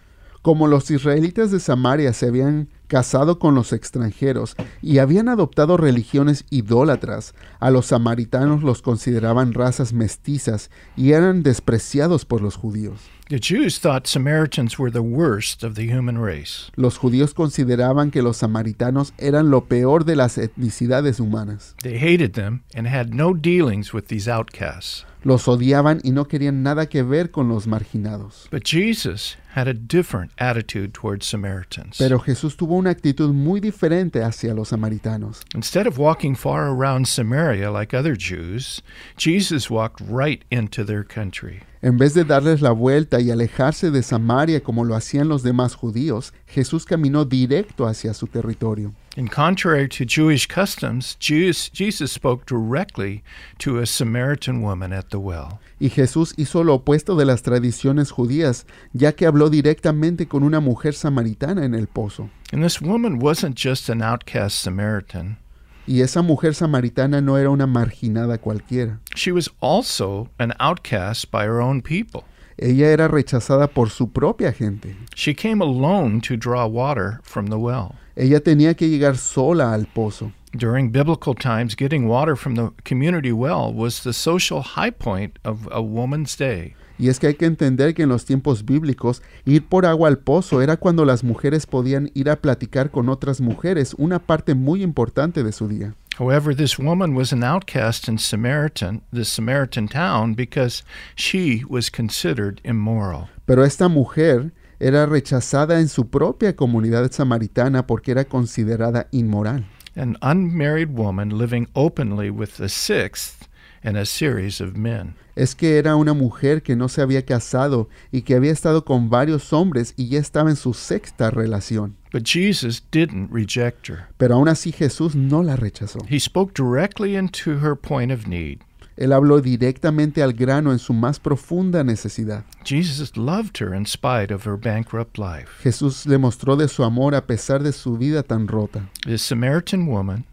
Como 0.48 0.68
los 0.68 0.90
israelitas 0.92 1.52
de 1.52 1.60
Samaria 1.60 2.14
se 2.14 2.26
habían 2.26 2.70
casado 2.88 3.38
con 3.38 3.54
los 3.54 3.74
extranjeros 3.74 4.56
y 4.82 5.00
habían 5.00 5.28
adoptado 5.28 5.76
religiones 5.76 6.46
idólatras, 6.50 7.36
a 7.60 7.70
los 7.70 7.88
samaritanos 7.88 8.64
los 8.64 8.82
consideraban 8.82 9.54
razas 9.54 9.92
mestizas 9.92 10.72
y 10.96 11.12
eran 11.12 11.44
despreciados 11.44 12.24
por 12.24 12.42
los 12.42 12.56
judíos. 12.56 13.02
The 13.28 13.42
Jews 13.42 13.82
thought 13.82 14.08
Samaritans 14.08 14.80
were 14.80 14.90
the 14.90 15.02
worst 15.02 15.66
of 15.66 15.74
the 15.74 15.94
human 15.94 16.18
race. 16.18 16.72
Los 16.78 16.98
judíos 16.98 17.34
consideraban 17.34 18.10
que 18.10 18.22
los 18.22 18.38
samaritanos 18.38 19.14
eran 19.18 19.52
lo 19.52 19.66
peor 19.66 20.06
de 20.06 20.16
las 20.16 20.38
etnicidades 20.38 21.20
humanas. 21.20 21.76
They 21.84 22.00
hated 22.00 22.32
them 22.32 22.64
and 22.74 22.88
had 22.88 23.10
no 23.10 23.34
dealings 23.34 23.94
with 23.94 24.04
these 24.08 24.32
outcasts. 24.32 25.06
Los 25.26 25.50
odiaban 25.50 26.00
y 26.06 26.12
no 26.12 26.30
querían 26.30 26.64
nada 26.64 26.86
que 26.86 27.04
ver 27.04 27.32
con 27.32 27.50
los 27.50 27.68
marginados. 27.68 28.48
But 28.50 28.64
Jesus 28.64 29.36
had 29.56 29.68
a 29.68 29.74
different 29.74 30.32
attitude 30.38 30.94
towards 30.94 31.26
Samaritans. 31.26 31.98
Pero 31.98 32.20
Jesús 32.20 32.56
tuvo 32.56 32.76
una 32.78 32.92
actitud 32.92 33.34
muy 33.34 33.60
diferente 33.60 34.24
hacia 34.24 34.54
los 34.54 34.70
samaritanos. 34.70 35.42
Instead 35.56 35.88
of 35.88 35.98
walking 35.98 36.36
far 36.36 36.68
around 36.68 37.08
Samaria 37.08 37.72
like 37.72 37.94
other 37.94 38.16
Jews, 38.16 38.82
Jesus 39.18 39.70
walked 39.70 40.02
right 40.02 40.44
into 40.52 40.84
their 40.84 41.04
country. 41.04 41.62
En 41.82 41.98
vez 41.98 42.14
de 42.14 42.24
darles 42.24 42.62
la 42.62 42.72
vuelta 42.72 43.20
y 43.20 43.30
alejarse 43.30 43.92
de 43.92 44.02
Samaria 44.02 44.62
como 44.62 44.84
lo 44.84 44.96
hacían 44.96 45.28
los 45.28 45.44
demás 45.44 45.76
judíos, 45.76 46.34
Jesús 46.48 46.86
caminó 46.86 47.24
directo 47.24 47.86
hacia 47.86 48.14
su 48.14 48.28
territorio. 48.28 48.94
And 49.16 49.32
contrary 49.32 49.88
to 49.90 50.06
Jewish 50.06 50.48
customs, 50.48 51.16
Jesus, 51.20 51.70
Jesus 51.70 52.12
spoke 52.12 52.46
directly 52.46 53.24
to 53.60 53.80
a 53.80 53.86
Samaritan 53.86 54.62
woman 54.62 54.94
at 54.94 55.10
the 55.10 55.20
well. 55.20 55.60
Y 55.80 55.90
Jesús 55.90 56.34
hizo 56.38 56.64
lo 56.64 56.76
opuesto 56.76 57.16
de 57.16 57.26
las 57.26 57.42
tradiciones 57.42 58.12
judías, 58.12 58.66
ya 58.94 59.12
que 59.14 59.26
habló 59.38 59.50
directamente 59.52 60.28
con 60.28 60.44
una 60.44 60.60
mujer 60.60 60.96
samaritana 60.96 61.64
en 61.64 61.76
el 61.76 61.88
pozo. 61.88 62.30
And 62.52 62.64
this 62.64 62.82
woman 62.82 63.20
wasn't 63.20 63.56
just 63.56 63.88
an 63.90 64.02
outcast 64.02 64.58
Samaritan, 64.58 65.38
Y 65.86 66.02
esa 66.02 66.22
mujer 66.22 66.54
samaritana 66.54 67.22
no 67.22 67.38
era 67.38 67.50
una 67.50 67.68
marginada 67.68 68.40
cualquiera. 68.40 69.00
she 69.16 69.32
was 69.32 69.50
also 69.62 70.28
an 70.40 70.54
outcast 70.60 71.32
by 71.32 71.46
her 71.46 71.62
own 71.62 71.82
people. 71.82 72.24
Ella 72.58 72.88
era 72.88 73.08
rechazada 73.08 73.68
por 73.68 73.90
su 73.92 74.08
propia 74.08 74.52
gente. 74.52 74.96
She 75.16 75.36
came 75.36 75.62
alone 75.62 76.20
to 76.22 76.36
draw 76.36 76.66
water 76.66 77.20
from 77.24 77.48
the 77.48 77.58
well. 77.60 77.96
Ella 78.16 78.40
tenía 78.40 78.76
que 78.76 78.90
llegar 78.90 79.18
sola 79.18 79.74
al 79.74 79.86
pozo. 79.86 80.32
During 80.58 80.90
biblical 80.90 81.36
times, 81.36 81.76
getting 81.76 82.08
water 82.08 82.36
from 82.36 82.56
the 82.56 82.72
community 82.84 83.32
well 83.32 83.72
was 83.72 84.02
the 84.02 84.14
social 84.14 84.62
high 84.64 84.90
point 84.90 85.38
of 85.46 85.70
a 85.72 85.84
woman's 85.84 86.36
day. 86.36 86.74
Y 87.00 87.10
es 87.10 87.20
que 87.20 87.28
hay 87.28 87.36
que 87.36 87.46
entender 87.46 87.94
que 87.94 88.04
en 88.04 88.10
los 88.10 88.26
tiempos 88.26 88.66
bíblicos 88.66 89.22
ir 89.46 89.66
por 89.66 89.86
agua 89.86 90.08
al 90.08 90.18
pozo 90.18 90.62
era 90.62 90.78
cuando 90.78 91.06
las 91.06 91.24
mujeres 91.24 91.66
podían 91.66 92.10
ir 92.14 92.30
a 92.30 92.38
platicar 92.38 92.90
con 92.90 93.10
otras 93.10 93.40
mujeres, 93.42 93.94
una 93.98 94.20
parte 94.20 94.56
muy 94.56 94.82
importante 94.82 95.44
de 95.44 95.52
su 95.52 95.68
día. 95.68 95.94
However, 96.20 96.56
this 96.56 96.80
woman 96.80 97.16
was 97.16 97.32
an 97.32 97.44
outcast 97.44 98.08
in 98.08 98.18
Samaritan, 98.18 99.04
the 99.14 99.24
Samaritan 99.24 99.88
town, 99.88 100.34
because 100.34 100.84
she 101.16 101.64
was 101.70 101.92
considered 101.92 102.60
immoral. 102.64 103.30
Pero 103.46 103.64
esta 103.64 103.88
mujer 103.88 104.52
era 104.80 105.06
rechazada 105.06 105.80
en 105.80 105.88
su 105.88 106.10
propia 106.10 106.56
comunidad 106.56 107.12
samaritana 107.12 107.86
porque 107.86 108.12
era 108.12 108.26
considerada 108.26 109.08
inmoral. 109.12 109.66
An 109.96 110.18
unmarried 110.24 110.90
woman 110.90 111.38
living 111.38 111.68
openly 111.76 112.32
with 112.32 112.58
the 112.58 112.70
sixth 112.70 113.47
in 113.88 113.96
a 113.96 114.06
series 114.06 114.60
of 114.62 114.76
men. 114.76 115.16
Es 115.36 115.56
que 115.56 115.78
era 115.78 115.96
una 115.96 116.14
mujer 116.14 116.62
que 116.62 116.76
no 116.76 116.90
se 116.90 117.02
había 117.02 117.24
casado 117.24 117.90
y 118.12 118.24
que 118.24 118.36
había 118.36 118.52
estado 118.52 118.84
con 118.84 119.10
varios 119.10 119.54
hombres 119.54 119.94
y 119.96 120.10
ya 120.10 120.20
estaba 120.20 120.50
en 120.50 120.56
su 120.56 120.74
sexta 120.74 121.32
relación. 121.32 121.96
But 122.12 122.26
Jesus 122.26 122.84
didn't 122.92 123.30
reject 123.32 123.88
her. 123.90 124.08
Pero 124.18 124.36
aún 124.36 124.50
así 124.50 124.72
Jesús 124.72 125.16
no 125.16 125.44
la 125.44 125.56
rechazó. 125.56 126.00
He 126.10 126.20
spoke 126.20 126.54
directly 126.54 127.16
into 127.16 127.60
her 127.60 127.76
point 127.76 128.12
of 128.12 128.28
need. 128.28 128.60
Él 128.98 129.14
habló 129.14 129.42
directamente 129.42 130.24
al 130.24 130.34
grano 130.34 130.72
en 130.72 130.80
su 130.80 130.92
más 130.92 131.20
profunda 131.20 131.84
necesidad. 131.84 132.44
Jesus 132.66 133.16
loved 133.16 133.62
her 133.62 133.76
in 133.76 133.86
spite 133.86 134.34
of 134.34 134.48
her 134.48 134.58
bankrupt 134.58 135.20
life. 135.20 135.48
Jesús 135.62 136.08
le 136.08 136.18
mostró 136.18 136.56
de 136.56 136.68
su 136.68 136.84
amor 136.84 137.14
a 137.14 137.28
pesar 137.28 137.62
de 137.62 137.72
su 137.72 137.96
vida 137.96 138.24
tan 138.24 138.48
rota. 138.48 138.90
This 139.06 139.22
Samaritan 139.22 139.86
woman, 139.86 140.26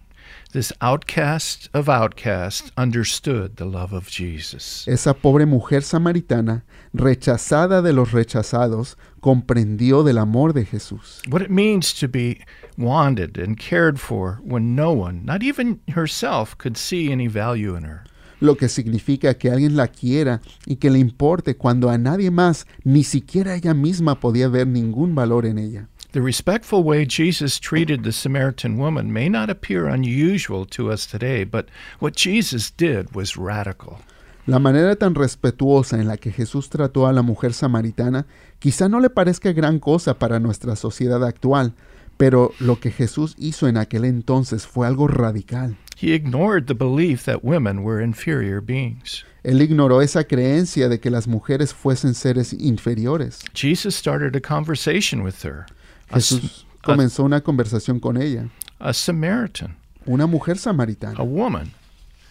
this 0.55 0.73
outcast 0.81 1.69
of 1.75 1.89
outcasts, 1.89 2.71
understood 2.77 3.57
the 3.57 3.65
love 3.65 3.93
of 3.93 4.09
Jesus. 4.09 4.87
Esa 4.87 5.13
pobre 5.13 5.47
mujer 5.47 5.83
samaritana, 5.83 6.63
rechazada 6.95 7.83
de 7.83 7.93
los 7.93 8.13
rechazados, 8.13 8.97
comprendió 9.21 10.05
del 10.05 10.17
amor 10.17 10.53
de 10.53 10.65
Jesús. 10.65 11.21
What 11.29 11.43
it 11.43 11.51
means 11.51 11.93
to 11.95 12.07
be 12.09 12.39
wanted 12.79 13.37
and 13.37 13.59
cared 13.59 13.99
for 13.99 14.41
when 14.45 14.77
no 14.77 14.93
one, 14.93 15.25
not 15.25 15.43
even 15.43 15.81
herself, 15.89 16.57
could 16.57 16.77
see 16.77 17.11
any 17.11 17.27
value 17.27 17.75
in 17.77 17.83
her. 17.83 18.05
Lo 18.39 18.57
que 18.57 18.69
significa 18.69 19.35
que 19.35 19.51
alguien 19.51 19.75
la 19.75 19.89
quiera 19.89 20.41
y 20.67 20.77
que 20.77 20.91
le 20.91 21.01
importe 21.01 21.57
cuando 21.57 21.91
a 21.91 21.99
nadie 21.99 22.31
más, 22.31 22.67
ni 22.85 23.03
siquiera 23.03 23.57
ella 23.57 23.75
misma 23.75 24.21
podía 24.21 24.49
ver 24.49 24.69
ningún 24.69 25.17
valor 25.17 25.47
en 25.47 25.59
ella. 25.59 25.89
The 26.15 26.23
respectful 26.23 26.85
way 26.85 27.07
Jesus 27.07 27.59
treated 27.59 28.05
the 28.05 28.13
Samaritan 28.13 28.79
woman 28.79 29.13
may 29.13 29.29
not 29.29 29.51
appear 29.51 29.89
unusual 29.89 30.65
to 30.67 30.93
us 30.93 31.07
today, 31.07 31.43
but 31.43 31.67
what 31.99 32.15
Jesus 32.15 32.71
did 32.71 33.17
was 33.17 33.37
radical. 33.37 33.99
La 34.47 34.61
manera 34.61 34.95
tan 34.95 35.17
respetuosa 35.17 35.99
en 35.99 36.07
la 36.07 36.17
que 36.17 36.31
Jesús 36.31 36.71
trató 36.71 37.09
a 37.09 37.13
la 37.13 37.23
mujer 37.23 37.53
samaritana 37.53 38.27
quizá 38.61 38.89
no 38.89 39.01
le 39.01 39.11
parezca 39.11 39.53
gran 39.53 39.81
cosa 39.81 40.17
para 40.17 40.39
nuestra 40.39 40.77
sociedad 40.77 41.25
actual, 41.25 41.73
pero 42.17 42.53
lo 42.61 42.79
que 42.79 42.93
Jesús 42.93 43.35
hizo 43.37 43.67
en 43.67 43.77
aquel 43.77 44.05
entonces 44.05 44.69
fue 44.69 44.87
algo 44.87 45.09
radical. 45.09 45.77
He 46.01 46.15
ignored 46.15 46.67
the 46.69 46.75
belief 46.75 47.25
that 47.25 47.43
women 47.43 47.83
were 47.83 48.01
inferior 48.01 48.61
beings. 48.61 49.25
Él 49.43 49.61
ignoró 49.61 50.01
esa 50.01 50.23
creencia 50.23 50.89
de 50.89 51.01
que 51.01 51.11
las 51.11 51.27
mujeres 51.27 51.75
fuesen 51.75 52.15
seres 52.15 52.53
inferiores. 52.53 53.41
Jesus 53.53 53.97
started 53.97 54.37
a 54.37 54.41
conversation 54.41 55.21
with 55.21 55.45
her, 55.45 55.67
a, 56.11 56.17
Jesús 56.17 56.67
comenzó 56.83 57.25
una 57.25 57.41
conversación 57.41 58.01
con 58.01 58.21
ella, 58.21 58.49
a 58.79 58.93
Samaritan, 58.93 59.77
una 60.07 60.27
mujer 60.27 60.57
a 60.57 60.61
samaritana, 60.61 61.23
woman, 61.23 61.73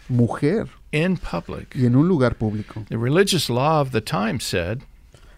mujer, 0.09 0.67
in 0.91 1.17
public. 1.17 1.75
y 1.75 1.85
en 1.85 1.95
un 1.95 2.07
lugar 2.07 2.35
público. 2.35 2.85
The 2.89 2.97
religious 2.97 3.49
law 3.49 3.81
of 3.81 3.91
the 3.91 4.01
time 4.01 4.39
said 4.39 4.83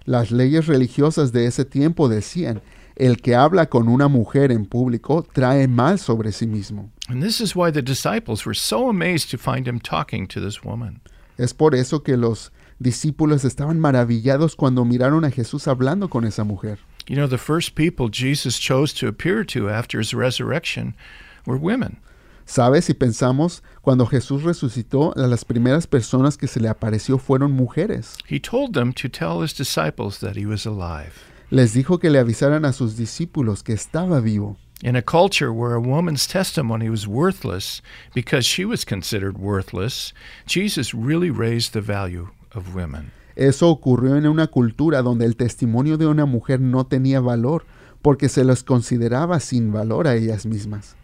Las 0.06 0.32
leyes 0.32 0.68
religiosas 0.68 1.32
de 1.32 1.48
ese 1.48 1.66
tiempo 1.66 2.08
decían, 2.08 2.62
el 2.96 3.22
que 3.22 3.36
habla 3.36 3.68
con 3.68 3.88
una 3.88 4.08
mujer 4.08 4.52
en 4.52 4.66
público 4.66 5.26
trae 5.34 5.68
mal 5.68 5.98
sobre 6.00 6.32
sí 6.32 6.46
mismo. 6.46 6.92
And 7.08 7.24
this 7.24 7.42
is 7.42 7.56
why 7.56 7.72
the 7.72 7.82
disciples 7.82 8.46
were 8.46 8.56
so 8.56 8.90
amazed 8.90 9.32
to 9.32 9.38
find 9.38 9.68
him 9.68 9.80
talking 9.80 10.28
to 10.28 10.40
this 10.40 10.64
woman. 10.64 11.02
Es 11.38 11.54
por 11.54 11.76
eso 11.76 12.04
que 12.04 12.18
los 12.18 12.52
discípulos 12.80 13.46
estaban 13.46 13.80
maravillados 13.80 14.56
cuando 14.56 14.86
miraron 14.86 15.26
a 15.26 15.32
Jesús 15.32 15.68
hablando 15.68 16.10
con 16.10 16.24
esa 16.24 16.44
mujer. 16.44 16.80
You 17.08 17.16
know, 17.16 17.28
the 17.28 17.38
first 17.38 17.76
people 17.76 18.10
Jesus 18.10 18.58
chose 18.58 18.92
to 18.94 19.08
appear 19.08 19.44
to 19.46 19.70
after 19.70 20.00
his 20.00 20.14
resurrection 20.14 20.96
were 21.46 21.58
women. 21.58 21.98
¿Sabes? 22.48 22.86
Si 22.86 22.94
pensamos, 22.94 23.62
cuando 23.82 24.06
Jesús 24.06 24.44
resucitó, 24.44 25.14
las 25.16 25.44
primeras 25.44 25.88
personas 25.88 26.38
que 26.38 26.48
se 26.48 26.60
le 26.60 26.70
apareció 26.70 27.20
fueron 27.20 27.52
mujeres. 27.52 28.18
He 28.28 28.40
told 28.40 28.74
them 28.74 28.94
to 28.94 29.10
tell 29.10 29.42
his 29.42 29.54
disciples 29.54 30.20
that 30.20 30.36
he 30.36 30.46
was 30.46 30.66
alive. 30.66 31.24
Les 31.52 31.74
dijo 31.74 32.00
que 32.00 32.10
le 32.10 32.20
avisaran 32.20 32.66
a 32.66 32.74
sus 32.74 32.96
discípulos 32.96 33.64
que 33.64 33.74
estaba 33.76 34.22
vivo. 34.22 34.58
In 34.84 34.96
a 34.96 35.02
culture 35.02 35.54
where 35.54 35.74
a 35.74 35.80
woman's 35.80 36.28
testimony 36.28 36.90
was 36.90 37.08
worthless 37.08 37.82
because 38.14 38.46
she 38.46 38.66
was 38.66 38.84
considered 38.84 39.38
worthless, 39.38 40.12
Jesus 40.46 40.94
really 40.94 41.32
raised 41.32 41.74
the 41.74 41.82
value 41.82 42.30
of 42.54 42.76
women. 42.76 43.12
Eso 43.36 43.70
ocurrió 43.70 44.16
en 44.16 44.28
una 44.28 44.48
cultura 44.48 45.02
donde 45.02 45.26
el 45.26 45.36
testimonio 45.36 45.98
de 45.98 46.08
una 46.08 46.26
mujer 46.26 46.60
no 46.62 46.86
tenía 46.86 47.20
valor, 47.20 47.66
porque 48.02 48.30
se 48.30 48.44
las 48.44 48.64
consideraba 48.64 49.40
sin 49.40 49.72
valor 49.72 50.08
a 50.08 50.16
ellas 50.16 50.46
mismas. 50.46 50.96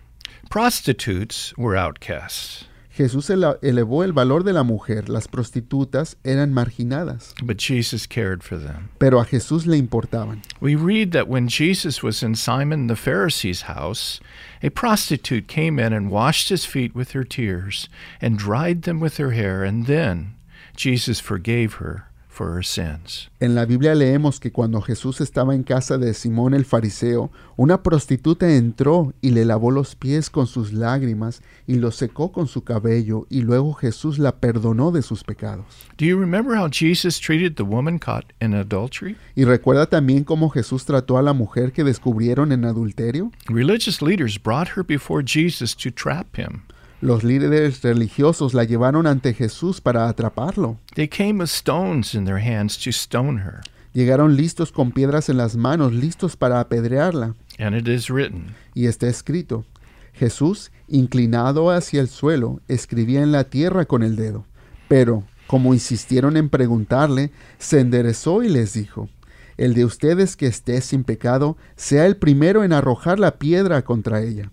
Prostitutes 0.49 1.53
were 1.57 1.77
outcasts, 1.77 2.67
Jesús 2.95 3.29
ele- 3.29 3.57
elevó 3.61 4.03
el 4.03 4.11
valor 4.11 4.43
de 4.43 4.51
la 4.53 4.63
mujer, 4.63 5.07
las 5.09 5.27
prostitutas 5.27 6.17
eran 6.25 6.53
marginadas, 6.53 7.33
but 7.41 7.57
Jesus 7.57 8.05
cared 8.05 8.43
for 8.43 8.57
them. 8.59 8.89
pero 8.99 9.19
a 9.21 9.25
Jesús 9.25 9.65
le 9.65 9.77
importaban. 9.77 10.41
We 10.59 10.75
read 10.75 11.11
that 11.13 11.27
when 11.29 11.47
Jesus 11.47 12.03
was 12.03 12.21
in 12.21 12.35
Simon 12.35 12.87
the 12.87 12.95
Pharisee's 12.97 13.63
house, 13.63 14.19
a 14.61 14.69
prostitute 14.69 15.47
came 15.47 15.79
in 15.79 15.93
and 15.93 16.11
washed 16.11 16.49
his 16.49 16.65
feet 16.65 16.93
with 16.93 17.13
her 17.13 17.23
tears 17.23 17.87
and 18.21 18.37
dried 18.37 18.81
them 18.83 18.99
with 18.99 19.17
her 19.17 19.31
hair, 19.31 19.63
and 19.63 19.87
then 19.87 20.35
Jesus 20.75 21.19
forgave 21.21 21.75
her 21.79 22.07
for 22.31 22.55
her 22.55 22.63
sins. 22.63 23.29
En 23.39 23.55
la 23.55 23.65
Biblia 23.65 23.93
leemos 23.93 24.39
que 24.39 24.51
cuando 24.51 24.81
Jesús 24.81 25.19
estaba 25.19 25.53
en 25.53 25.63
casa 25.63 25.97
de 25.97 26.13
Simón 26.13 26.53
el 26.53 26.65
fariseo, 26.65 27.29
una 27.57 27.83
prostituta 27.83 28.49
entró 28.49 29.13
y 29.21 29.31
le 29.31 29.43
lavó 29.45 29.69
los 29.69 29.95
pies 29.95 30.29
con 30.29 30.47
sus 30.47 30.71
lágrimas 30.71 31.41
y 31.67 31.75
los 31.75 31.97
secó 31.97 32.31
con 32.31 32.47
su 32.47 32.63
cabello, 32.63 33.27
y 33.29 33.41
luego 33.41 33.73
Jesús 33.73 34.17
la 34.17 34.37
perdonó 34.37 34.91
de 34.91 35.01
sus 35.01 35.23
pecados. 35.23 35.65
Do 35.97 36.05
you 36.05 36.17
remember 36.17 36.57
how 36.57 36.69
Jesus 36.71 37.19
treated 37.19 37.55
the 37.55 37.63
woman 37.63 37.99
caught 37.99 38.31
in 38.39 38.53
adultery? 38.53 39.17
Y 39.35 39.43
recuerda 39.43 39.85
también 39.87 40.23
cómo 40.23 40.49
Jesús 40.49 40.85
trató 40.85 41.17
a 41.17 41.21
la 41.21 41.33
mujer 41.33 41.73
que 41.73 41.83
descubrieron 41.83 42.51
en 42.51 42.65
adulterio. 42.65 43.31
Religious 43.47 44.01
leaders 44.01 44.41
brought 44.41 44.69
her 44.77 44.83
before 44.83 45.21
Jesus 45.23 45.75
to 45.75 45.91
trap 45.91 46.37
him. 46.37 46.63
Los 47.01 47.23
líderes 47.23 47.81
religiosos 47.81 48.53
la 48.53 48.63
llevaron 48.63 49.07
ante 49.07 49.33
Jesús 49.33 49.81
para 49.81 50.07
atraparlo. 50.07 50.77
They 50.93 51.07
came 51.07 51.39
with 51.39 51.49
stones 51.49 52.13
in 52.13 52.25
their 52.25 52.37
hands 52.37 52.77
to 52.83 52.91
stone 52.91 53.41
her. 53.41 53.61
Llegaron 53.91 54.37
listos 54.37 54.71
con 54.71 54.91
piedras 54.91 55.27
en 55.27 55.37
las 55.37 55.55
manos, 55.55 55.93
listos 55.93 56.37
para 56.37 56.59
apedrearla. 56.59 57.33
And 57.57 57.75
it 57.75 57.87
is 57.87 58.07
written, 58.07 58.55
Y 58.75 58.85
está 58.85 59.07
escrito, 59.07 59.65
Jesús, 60.13 60.71
inclinado 60.87 61.71
hacia 61.71 62.01
el 62.01 62.07
suelo, 62.07 62.61
escribía 62.67 63.23
en 63.23 63.31
la 63.31 63.45
tierra 63.45 63.85
con 63.85 64.03
el 64.03 64.15
dedo. 64.15 64.45
Pero, 64.87 65.23
como 65.47 65.73
insistieron 65.73 66.37
en 66.37 66.49
preguntarle, 66.49 67.31
se 67.57 67.79
enderezó 67.79 68.43
y 68.43 68.49
les 68.49 68.73
dijo, 68.73 69.09
El 69.57 69.73
de 69.73 69.85
ustedes 69.85 70.35
que 70.35 70.45
esté 70.45 70.79
sin 70.81 71.03
pecado, 71.03 71.57
sea 71.75 72.05
el 72.05 72.17
primero 72.17 72.63
en 72.63 72.73
arrojar 72.73 73.19
la 73.19 73.39
piedra 73.39 73.81
contra 73.81 74.21
ella. 74.21 74.51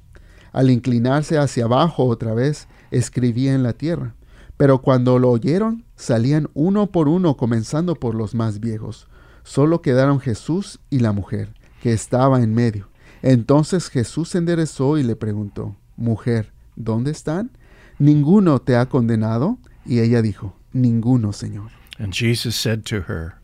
Al 0.59 0.71
inclinarse 0.71 1.38
hacia 1.38 1.66
abajo 1.66 2.07
otra 2.07 2.35
vez, 2.35 2.66
escribía 2.90 3.55
en 3.55 3.62
la 3.62 3.75
tierra. 3.75 4.16
Pero 4.57 4.83
cuando 4.83 5.21
lo 5.21 5.31
oyeron, 5.31 5.85
salían 5.94 6.51
uno 6.53 6.88
por 6.88 7.07
uno, 7.07 7.37
comenzando 7.37 7.94
por 7.94 8.16
los 8.16 8.35
más 8.35 8.59
viejos. 8.59 9.07
Solo 9.44 9.83
quedaron 9.83 10.18
Jesús 10.18 10.81
y 10.90 10.99
la 10.99 11.12
mujer, 11.12 11.55
que 11.81 11.92
estaba 11.92 12.42
en 12.42 12.55
medio. 12.57 12.88
Entonces 13.23 13.88
Jesús 13.88 14.31
se 14.31 14.38
enderezó 14.38 14.99
y 14.99 15.05
le 15.05 15.14
preguntó, 15.14 15.77
Mujer, 15.97 16.53
¿dónde 16.75 17.12
están? 17.12 17.53
¿Ninguno 18.01 18.59
te 18.59 18.75
ha 18.75 18.87
condenado? 18.87 19.59
Y 19.87 20.01
ella 20.01 20.23
dijo, 20.23 20.57
Ninguno, 20.73 21.33
Señor. 21.33 21.71
and 22.01 22.12
Jesus 22.12 22.57
said 22.57 22.85
to 22.87 23.03
her, 23.03 23.37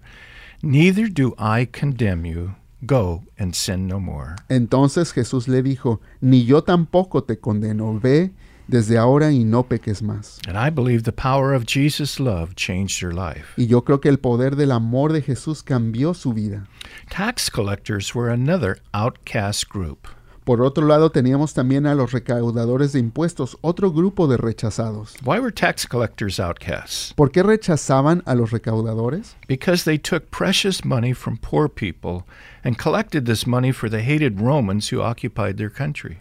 Neither 0.65 1.09
do 1.09 1.33
I 1.39 1.65
condemn 1.65 2.25
you. 2.25 2.57
Go 2.87 3.23
and 3.39 3.55
sin 3.55 3.87
no 3.87 3.99
more. 3.99 4.37
Entonces 4.49 5.13
Jesús 5.13 5.49
le 5.49 5.63
dijo, 5.63 6.01
Ni 6.21 6.45
yo 6.45 6.63
tampoco 6.63 7.23
te 7.23 7.39
condeno, 7.39 7.99
ve 7.99 8.33
desde 8.67 8.99
ahora 8.99 9.31
y 9.33 9.45
no 9.45 9.65
peques 9.65 10.03
más. 10.03 10.39
And 10.47 10.57
I 10.57 10.71
believe 10.71 11.05
the 11.05 11.13
power 11.13 11.53
of 11.53 11.67
Jesus' 11.67 12.19
love 12.19 12.55
changed 12.57 13.01
her 13.03 13.13
life. 13.13 13.55
Y 13.57 13.67
yo 13.67 13.83
creo 13.83 14.01
que 14.01 14.09
el 14.09 14.19
poder 14.19 14.57
del 14.57 14.73
amor 14.73 15.13
de 15.13 15.23
Jesús 15.23 15.63
cambió 15.63 16.15
su 16.15 16.33
vida. 16.33 16.67
Tax 17.11 17.51
collectors 17.51 18.15
were 18.15 18.31
another 18.31 18.79
outcast 18.93 19.69
group. 19.69 20.09
Por 20.45 20.61
otro 20.61 20.87
lado, 20.87 21.11
teníamos 21.11 21.55
también 21.55 21.87
a 21.87 21.95
los 21.95 22.13
recaudadores 22.13 22.93
de 22.93 23.01
impuestos, 23.01 23.57
otro 23.63 23.91
grupo 23.91 24.29
de 24.29 24.37
rechazados. 24.37 25.17
Why 25.25 25.39
were 25.39 25.51
tax 25.51 25.87
collectors 25.87 26.39
outcasts? 26.39 27.15
¿Por 27.17 27.31
qué 27.31 27.43
rechazaban 27.43 28.23
a 28.27 28.35
los 28.35 28.51
recaudadores? 28.51 29.37
Because 29.49 29.85
they 29.85 29.99
took 29.99 30.31
precious 30.31 30.85
money 30.85 31.15
from 31.15 31.39
poor 31.39 31.67
people 31.71 32.27
and 32.63 32.77
collected 32.77 33.25
this 33.25 33.47
money 33.47 33.73
for 33.73 33.89
the 33.89 34.03
hated 34.03 34.39
Romans 34.39 34.93
who 34.93 35.01
occupied 35.01 35.57
their 35.57 35.71
country. 35.71 36.19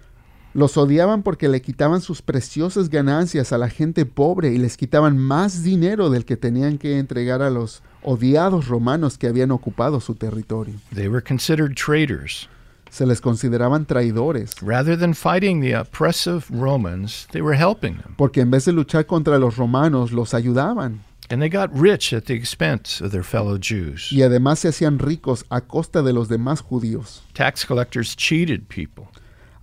Los 0.53 0.77
odiaban 0.77 1.23
porque 1.23 1.49
le 1.49 1.61
quitaban 1.61 1.99
sus 1.99 2.21
preciosas 2.21 2.89
ganancias 2.89 3.51
a 3.51 3.57
la 3.57 3.69
gente 3.69 4.05
pobre 4.05 4.53
y 4.53 4.57
les 4.57 4.77
quitaban 4.77 5.17
más 5.17 5.63
dinero 5.63 6.09
del 6.09 6.23
que 6.23 6.37
tenían 6.37 6.77
que 6.77 6.97
entregar 6.97 7.41
a 7.41 7.49
los 7.49 7.81
odiados 8.03 8.67
romanos 8.67 9.17
que 9.17 9.27
habían 9.27 9.51
ocupado 9.51 9.99
su 9.99 10.15
territorio. 10.15 10.75
They 10.93 11.09
were 11.09 11.23
considered 11.23 11.75
traitors. 11.75 12.47
Se 12.93 13.07
les 13.07 13.19
consideraban 13.21 13.87
traidores, 13.87 14.53
Rather 14.61 14.95
than 14.95 15.15
fighting 15.15 15.61
the 15.61 15.75
oppressive 15.75 16.43
Romans, 16.51 17.27
they 17.31 17.41
were 17.41 17.57
helping 17.57 17.97
them. 17.97 18.13
porque 18.15 18.41
en 18.41 18.51
vez 18.51 18.65
de 18.65 18.71
luchar 18.71 19.07
contra 19.07 19.39
los 19.39 19.57
romanos, 19.57 20.11
los 20.11 20.35
ayudaban. 20.35 20.99
And 21.31 21.41
they 21.41 21.49
got 21.49 21.71
rich 21.73 22.13
at 22.13 22.25
the 22.25 22.35
expense 22.35 23.03
of 23.03 23.11
their 23.11 23.23
fellow 23.23 23.57
Jews. 23.57 24.11
Y 24.11 24.21
además 24.21 24.59
se 24.59 24.67
hacían 24.67 24.99
ricos 24.99 25.43
a 25.49 25.61
costa 25.61 26.03
de 26.03 26.13
los 26.13 26.27
demás 26.27 26.61
judíos. 26.61 27.23
Tax 27.33 27.65
collectors 27.65 28.15
cheated 28.15 28.67
people. 28.67 29.05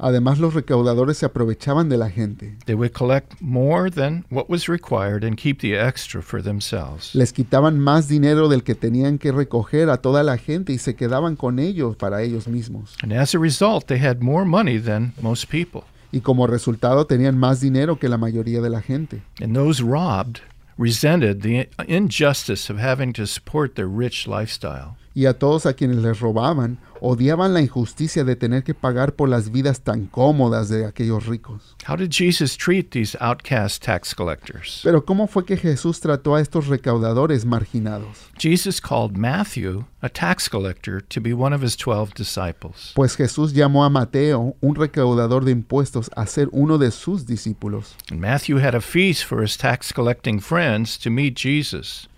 Además 0.01 0.39
los 0.39 0.55
recaudadores 0.55 1.19
se 1.19 1.27
aprovechaban 1.27 1.89
de 1.89 1.99
la 1.99 2.11
gente. 2.11 2.57
They 2.65 2.75
would 2.75 2.93
collect 2.93 3.35
more 3.41 3.91
than 3.91 4.25
what 4.31 4.47
was 4.49 4.67
required 4.67 5.25
and 5.25 5.37
keep 5.37 5.61
the 5.61 5.75
extra 5.75 6.23
for 6.23 6.43
themselves. 6.43 7.15
Les 7.15 7.33
quitaban 7.33 7.79
más 7.79 8.09
dinero 8.09 8.49
del 8.49 8.63
que 8.63 8.75
tenían 8.75 9.19
que 9.19 9.31
recoger 9.31 9.91
a 9.91 9.99
toda 9.99 10.23
la 10.23 10.39
gente 10.39 10.73
y 10.73 10.79
se 10.79 10.95
quedaban 10.95 11.37
con 11.37 11.59
ellos 11.59 11.97
para 11.97 12.23
ellos 12.23 12.49
mismos. 12.49 12.97
And 13.03 13.13
as 13.13 13.35
a 13.35 13.39
result, 13.39 13.87
they 13.87 13.99
had 13.99 14.21
more 14.21 14.45
money 14.45 14.81
than 14.81 15.13
most 15.21 15.51
people. 15.51 15.83
Y 16.13 16.21
como 16.21 16.47
resultado 16.47 17.07
tenían 17.07 17.39
más 17.39 17.61
dinero 17.61 17.99
que 17.99 18.09
la 18.09 18.17
mayoría 18.17 18.61
de 18.61 18.71
la 18.71 18.81
gente. 18.81 19.23
And 19.41 19.55
those 19.55 19.83
robbed 19.83 20.41
resented 20.79 21.43
the 21.43 21.69
injustice 21.87 22.71
of 22.71 22.79
having 22.79 23.13
to 23.13 23.27
support 23.27 23.75
their 23.75 23.87
rich 23.87 24.27
lifestyle. 24.27 24.97
Y 25.15 25.27
a 25.27 25.39
todos 25.39 25.67
a 25.67 25.75
quienes 25.75 25.99
les 25.99 26.21
robaban, 26.21 26.79
odiaban 27.01 27.55
la 27.55 27.63
injusticia 27.63 28.25
de 28.25 28.37
tener 28.37 28.63
que 28.63 28.75
pagar 28.75 29.15
por 29.15 29.29
las 29.29 29.51
vidas 29.51 29.81
tan 29.81 30.07
cómodas 30.07 30.69
de 30.69 30.87
aquellos 30.87 31.27
ricos. 31.27 31.75
How 31.89 31.97
did 31.97 32.11
Jesus 32.11 32.57
treat 32.57 32.91
these 32.91 33.17
outcast 33.21 33.83
tax 33.83 34.15
collectors? 34.15 34.81
Pero 34.85 35.05
¿cómo 35.05 35.27
fue 35.27 35.45
que 35.45 35.57
Jesús 35.57 36.01
trató 36.01 36.35
a 36.35 36.41
estos 36.41 36.69
recaudadores 36.69 37.45
marginados? 37.45 38.31
Jesus 38.39 38.81
called 38.81 39.17
Matthew, 39.17 39.87
a 40.03 40.09
tax 40.09 40.49
collector, 40.49 41.01
to 41.01 41.21
be 41.21 41.33
one 41.33 41.55
of 41.55 41.63
his 41.63 41.77
twelve 41.77 42.13
disciples. 42.15 42.93
Pues 42.95 43.17
Jesús 43.17 43.53
llamó 43.53 43.85
a 43.85 43.91
Mateo, 43.91 44.57
un 44.61 44.75
recaudador 44.75 45.45
de 45.45 45.53
impuestos, 45.53 46.11
a 46.17 46.27
ser 46.27 46.49
uno 46.53 46.79
de 46.79 46.91
sus 46.91 47.25
discípulos. 47.25 47.95
And 48.11 48.21
Matthew 48.21 48.59
had 48.59 48.75
a 48.75 48.81
feast 48.81 49.25
for 49.25 49.43
his 49.43 49.57
tax 49.57 49.93
collecting 49.93 50.41
friends 50.41 50.99
to 50.99 51.11
meet 51.11 51.35
Jesus. 51.35 52.09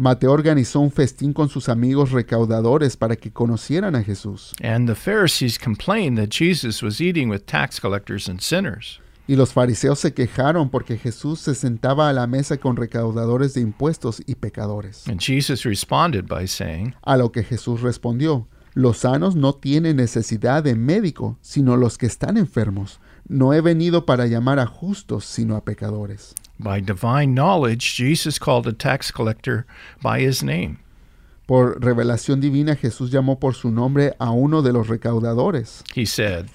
Mateo 0.00 0.32
organizó 0.32 0.80
un 0.80 0.90
festín 0.90 1.34
con 1.34 1.50
sus 1.50 1.68
amigos 1.68 2.10
recaudadores 2.10 2.96
para 2.96 3.16
que 3.16 3.30
conocieran 3.30 3.94
a 3.94 4.02
Jesús. 4.02 4.54
And 4.62 4.88
the 4.88 4.94
Pharisees 4.94 5.58
complained 5.58 6.16
that 6.16 6.30
Jesus 6.30 6.82
was 6.82 7.02
eating 7.02 7.28
with 7.28 7.40
tax 7.40 7.78
collectors 7.78 8.26
and 8.26 8.40
sinners. 8.40 8.98
Y 9.28 9.36
los 9.36 9.52
fariseos 9.52 9.98
se 9.98 10.14
quejaron 10.14 10.70
porque 10.70 10.96
Jesús 10.96 11.40
se 11.40 11.54
sentaba 11.54 12.08
a 12.08 12.14
la 12.14 12.26
mesa 12.26 12.56
con 12.56 12.76
recaudadores 12.76 13.52
de 13.52 13.60
impuestos 13.60 14.22
y 14.26 14.36
pecadores. 14.36 15.06
And 15.06 15.20
Jesus 15.20 15.64
responded 15.64 16.26
by 16.26 16.48
saying, 16.48 16.94
A 17.02 17.18
lo 17.18 17.30
que 17.30 17.44
Jesús 17.44 17.82
respondió, 17.82 18.48
los 18.72 19.00
sanos 19.00 19.36
no 19.36 19.52
tienen 19.52 19.96
necesidad 19.96 20.62
de 20.62 20.76
médico, 20.76 21.36
sino 21.42 21.76
los 21.76 21.98
que 21.98 22.06
están 22.06 22.38
enfermos. 22.38 23.00
No 23.28 23.52
he 23.52 23.60
venido 23.60 24.06
para 24.06 24.26
llamar 24.26 24.60
a 24.60 24.66
justos, 24.66 25.26
sino 25.26 25.56
a 25.56 25.64
pecadores. 25.66 26.34
By 26.62 26.80
divine 26.80 27.32
knowledge, 27.34 27.94
Jesus 27.96 28.38
called 28.38 28.66
a 28.66 28.74
tax 28.74 29.10
collector 29.10 29.64
by 30.02 30.20
his 30.20 30.42
name. 30.42 30.78
Por 31.46 31.80
revelación 31.80 32.40
divina 32.40 32.76
Jesús 32.76 33.10
llamó 33.10 33.40
por 33.40 33.54
su 33.54 33.70
nombre 33.70 34.12
a 34.20 34.30
uno 34.30 34.60
de 34.60 34.70
los 34.70 34.86
recaudadores. 34.88 35.82
He 35.94 36.04
said, 36.04 36.50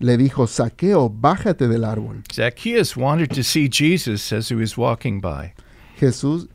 Le 0.00 0.16
dijo, 0.16 0.48
Saqueo, 0.48 1.08
bájate 1.08 1.68
del 1.68 1.84
árbol. 1.84 2.24
Zacchaeus 2.32 2.96
wanted 2.96 3.30
to 3.30 3.44
see 3.44 3.68
Jesus 3.68 4.32
as 4.32 4.48
he 4.48 4.56
was 4.56 4.76
walking 4.76 5.20
by. 5.20 5.54
Jesús, 6.00 6.48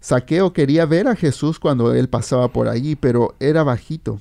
Saqueo 0.00 0.50
quería 0.54 0.88
ver 0.88 1.08
a 1.08 1.14
Jesús 1.14 1.60
cuando 1.60 1.92
él 1.92 2.08
pasaba 2.08 2.50
por 2.50 2.68
allí, 2.68 2.96
pero 2.98 3.34
era 3.38 3.62
bajito. 3.62 4.18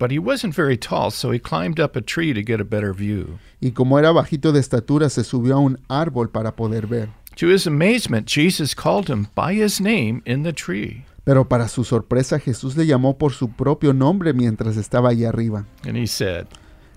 But 0.00 0.10
he 0.10 0.18
wasn't 0.18 0.54
very 0.54 0.76
tall, 0.76 1.12
so 1.12 1.30
he 1.30 1.38
climbed 1.38 1.78
up 1.78 1.94
a 1.94 2.00
tree 2.00 2.32
to 2.32 2.42
get 2.42 2.60
a 2.60 2.64
better 2.64 2.92
view. 2.92 3.38
Y 3.60 3.70
como 3.70 3.96
era 3.96 4.10
bajito 4.12 4.50
de 4.50 4.58
estatura, 4.58 5.08
se 5.08 5.22
subió 5.22 5.54
a 5.54 5.60
un 5.60 5.78
árbol 5.88 6.30
para 6.30 6.56
poder 6.56 6.88
ver. 6.88 7.10
To 7.40 7.48
his 7.48 7.66
amazement, 7.66 8.26
Jesus 8.26 8.74
called 8.74 9.08
him 9.08 9.28
by 9.34 9.54
his 9.54 9.80
name 9.80 10.20
in 10.26 10.42
the 10.42 10.52
tree. 10.52 11.06
Pero 11.24 11.48
para 11.48 11.68
su 11.68 11.84
sorpresa 11.84 12.38
Jesús 12.38 12.76
le 12.76 12.84
llamó 12.84 13.16
por 13.16 13.32
su 13.32 13.48
propio 13.48 13.94
nombre 13.94 14.34
mientras 14.34 14.76
estaba 14.76 15.08
allí 15.08 15.24
arriba. 15.24 15.64
And 15.86 15.96
he 15.96 16.06
said, 16.06 16.46